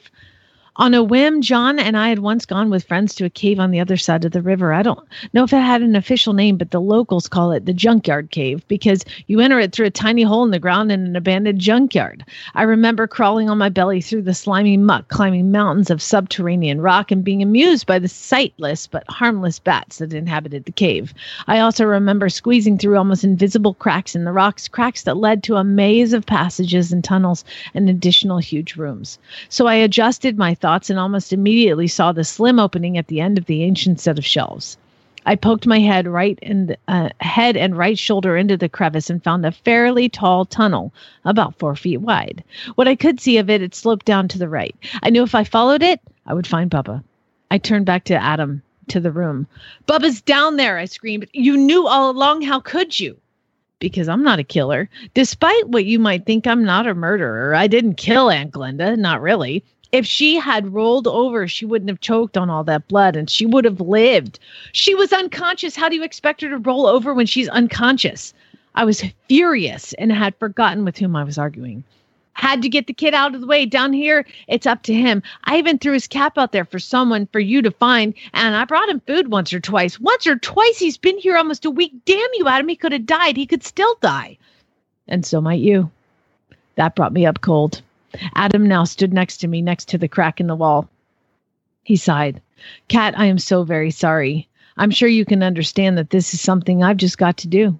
[0.76, 3.72] On a whim, John and I had once gone with friends to a cave on
[3.72, 4.72] the other side of the river.
[4.72, 7.74] I don't know if it had an official name, but the locals call it the
[7.74, 11.14] Junkyard Cave because you enter it through a tiny hole in the ground in an
[11.14, 12.24] abandoned junkyard.
[12.54, 17.10] I remember crawling on my belly through the slimy muck, climbing mountains of subterranean rock,
[17.10, 21.12] and being amused by the sightless but harmless bats that inhabited the cave.
[21.48, 25.56] I also remember squeezing through almost invisible cracks in the rocks, cracks that led to
[25.56, 27.44] a maze of passages and tunnels
[27.74, 29.18] and additional huge rooms.
[29.50, 33.36] So I adjusted my thoughts and almost immediately saw the slim opening at the end
[33.36, 34.78] of the ancient set of shelves.
[35.26, 39.22] I poked my head right and uh, head and right shoulder into the crevice and
[39.22, 40.92] found a fairly tall tunnel,
[41.24, 42.42] about four feet wide.
[42.74, 44.74] What I could see of it, it sloped down to the right.
[45.02, 47.04] I knew if I followed it, I would find Bubba.
[47.50, 49.46] I turned back to Adam to the room.
[49.86, 50.78] Bubba's down there!
[50.78, 51.28] I screamed.
[51.32, 52.42] You knew all along.
[52.42, 53.16] How could you?
[53.78, 54.88] Because I'm not a killer.
[55.14, 57.54] Despite what you might think, I'm not a murderer.
[57.54, 58.96] I didn't kill Aunt Glenda.
[58.96, 63.14] Not really if she had rolled over, she wouldn't have choked on all that blood
[63.14, 64.38] and she would have lived.
[64.72, 65.76] She was unconscious.
[65.76, 68.32] How do you expect her to roll over when she's unconscious?
[68.74, 71.84] I was furious and had forgotten with whom I was arguing.
[72.32, 73.66] Had to get the kid out of the way.
[73.66, 75.22] Down here, it's up to him.
[75.44, 78.64] I even threw his cap out there for someone for you to find, and I
[78.64, 80.00] brought him food once or twice.
[80.00, 81.92] Once or twice, he's been here almost a week.
[82.06, 82.68] Damn you, Adam.
[82.68, 83.36] He could have died.
[83.36, 84.38] He could still die.
[85.08, 85.90] And so might you.
[86.76, 87.82] That brought me up cold.
[88.34, 90.88] Adam now stood next to me, next to the crack in the wall.
[91.82, 92.40] He sighed.
[92.88, 94.48] Cat, I am so very sorry.
[94.76, 97.78] I'm sure you can understand that this is something I've just got to do.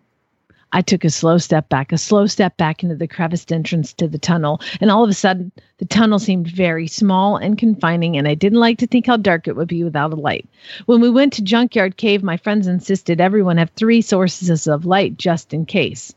[0.75, 4.09] I took a slow step back, a slow step back into the creviced entrance to
[4.09, 8.27] the tunnel, and all of a sudden, the tunnel seemed very small and confining, and
[8.27, 10.49] I didn't like to think how dark it would be without a light.
[10.87, 15.19] When we went to Junkyard Cave, my friends insisted everyone have three sources of light
[15.19, 16.15] just in case.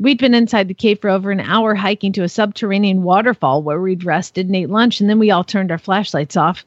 [0.00, 3.80] We'd been inside the cave for over an hour hiking to a subterranean waterfall where
[3.80, 6.64] we'd rested and ate lunch, and then we all turned our flashlights off.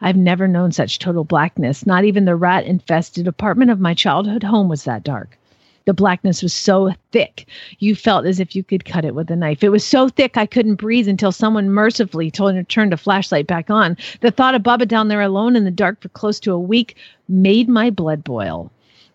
[0.00, 1.84] I've never known such total blackness.
[1.84, 5.36] Not even the rat infested apartment of my childhood home was that dark.
[5.86, 7.48] The blackness was so thick,
[7.80, 9.64] you felt as if you could cut it with a knife.
[9.64, 12.96] It was so thick I couldn't breathe until someone mercifully told me to turn the
[12.96, 13.96] flashlight back on.
[14.20, 16.96] The thought of Bubba down there alone in the dark for close to a week
[17.28, 18.70] made my blood boil.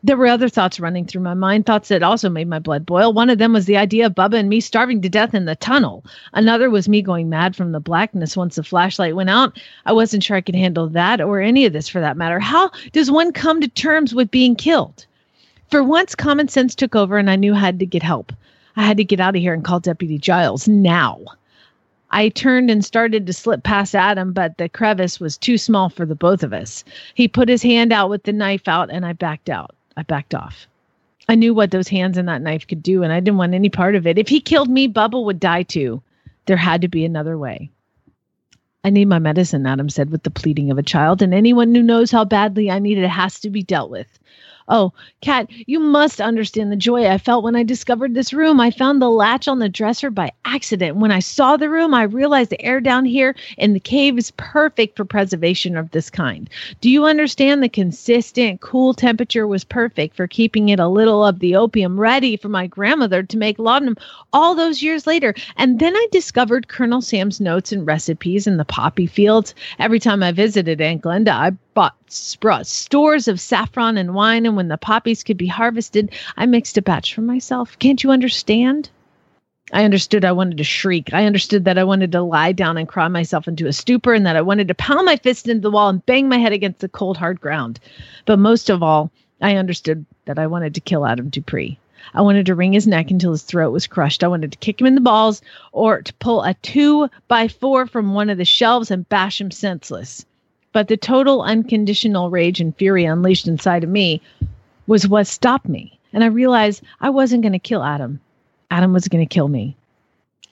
[0.06, 3.12] There were other thoughts running through my mind, thoughts that also made my blood boil.
[3.12, 5.56] One of them was the idea of Bubba and me starving to death in the
[5.56, 6.06] tunnel.
[6.34, 9.60] Another was me going mad from the blackness once the flashlight went out.
[9.88, 12.40] I wasn't sure I could handle that or any of this for that matter.
[12.40, 15.08] How does one come to terms with being killed?
[15.72, 18.32] For once, common sense took over, and I knew I had to get help.
[18.76, 21.20] I had to get out of here and call Deputy Giles now.
[22.12, 26.06] I turned and started to slip past Adam, but the crevice was too small for
[26.06, 26.84] the both of us.
[27.16, 29.75] He put his hand out with the knife out, and I backed out.
[29.98, 30.68] I backed off.
[31.28, 33.70] I knew what those hands and that knife could do, and I didn't want any
[33.70, 34.18] part of it.
[34.18, 36.02] If he killed me, Bubba would die too.
[36.46, 37.72] There had to be another way.
[38.84, 41.82] I need my medicine, Adam said with the pleading of a child, and anyone who
[41.82, 44.20] knows how badly I need it has to be dealt with.
[44.68, 48.60] Oh, Cat, you must understand the joy I felt when I discovered this room.
[48.60, 50.98] I found the latch on the dresser by accident.
[50.98, 54.32] When I saw the room, I realized the air down here in the cave is
[54.38, 56.50] perfect for preservation of this kind.
[56.82, 61.40] Do you understand the consistent, cool temperature was perfect for keeping it a little of
[61.40, 63.98] the opium ready for my grandmother to make laudanum
[64.34, 65.36] all those years later?
[65.58, 69.54] And then I discovered Colonel Sam's notes and recipes in the poppy fields.
[69.78, 74.56] Every time I visited Aunt Glenda, I bought brought stores of saffron and wine and
[74.56, 77.78] when the poppies could be harvested i mixed a batch for myself.
[77.80, 78.90] Can't you understand?
[79.74, 81.14] I understood i wanted to shriek.
[81.14, 84.26] I understood that i wanted to lie down and cry myself into a stupor and
[84.26, 86.80] that i wanted to pound my fist into the wall and bang my head against
[86.80, 87.80] the cold hard ground.
[88.26, 89.12] But most of all
[89.42, 91.78] i understood that i wanted to kill adam dupree.
[92.14, 94.24] I wanted to wring his neck until his throat was crushed.
[94.24, 95.42] I wanted to kick him in the balls
[95.74, 99.52] or to pull a two by four from one of the shelves and bash him
[99.52, 100.26] senseless.
[100.76, 104.22] But the total unconditional rage and fury unleashed inside of me
[104.88, 105.98] was what stopped me.
[106.12, 108.20] And I realized I wasn't going to kill Adam.
[108.70, 109.78] Adam was going to kill me.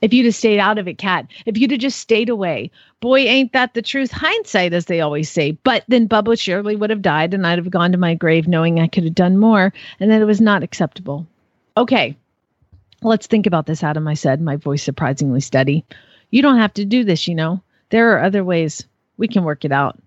[0.01, 2.71] If you'd have stayed out of it, Cat, if you'd have just stayed away,
[3.01, 4.11] boy, ain't that the truth.
[4.11, 5.57] Hindsight, as they always say.
[5.61, 8.79] But then Bubba surely would have died, and I'd have gone to my grave knowing
[8.79, 11.27] I could have done more and that it was not acceptable.
[11.75, 12.15] Okay,
[13.01, 15.83] let's think about this, Adam, I said, my voice surprisingly steady.
[16.29, 17.61] You don't have to do this, you know.
[17.89, 18.87] There are other ways.
[19.17, 19.99] We can work it out.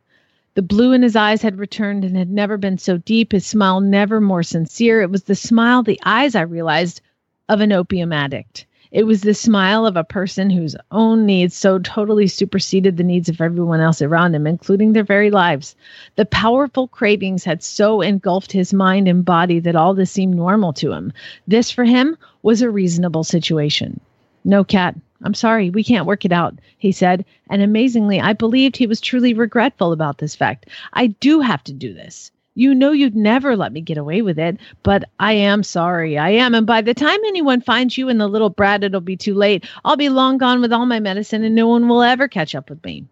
[0.56, 3.80] The blue in his eyes had returned and had never been so deep, his smile
[3.80, 5.02] never more sincere.
[5.02, 7.02] It was the smile, the eyes, I realized,
[7.50, 8.64] of an opium addict.
[8.90, 13.28] It was the smile of a person whose own needs so totally superseded the needs
[13.28, 15.76] of everyone else around him, including their very lives.
[16.14, 20.72] The powerful cravings had so engulfed his mind and body that all this seemed normal
[20.72, 21.12] to him.
[21.46, 24.00] This, for him, was a reasonable situation.
[24.46, 27.24] No, Cat, I'm sorry, we can't work it out, he said.
[27.50, 30.66] And amazingly, I believed he was truly regretful about this fact.
[30.92, 32.30] I do have to do this.
[32.54, 36.16] You know you'd never let me get away with it, but I am sorry.
[36.16, 36.54] I am.
[36.54, 39.66] And by the time anyone finds you and the little brat, it'll be too late.
[39.84, 42.70] I'll be long gone with all my medicine and no one will ever catch up
[42.70, 43.04] with me.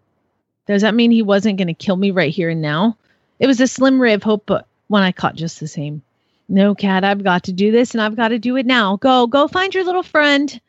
[0.65, 2.97] Does that mean he wasn't going to kill me right here and now?
[3.37, 6.01] It was a slim ray of hope, but one I caught just the same.
[6.49, 8.97] No, Cat, I've got to do this and I've got to do it now.
[8.97, 10.59] Go, go find your little friend.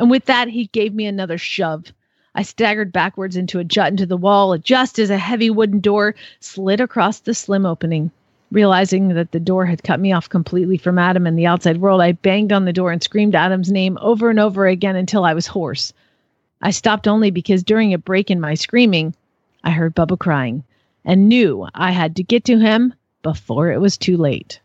[0.00, 1.92] And with that, he gave me another shove.
[2.34, 6.14] I staggered backwards into a jut into the wall just as a heavy wooden door
[6.40, 8.10] slid across the slim opening.
[8.50, 12.00] Realizing that the door had cut me off completely from Adam and the outside world,
[12.00, 15.34] I banged on the door and screamed Adam's name over and over again until I
[15.34, 15.92] was hoarse.
[16.62, 19.14] I stopped only because during a break in my screaming,
[19.62, 20.64] I heard Bubba crying
[21.04, 24.60] and knew I had to get to him before it was too late.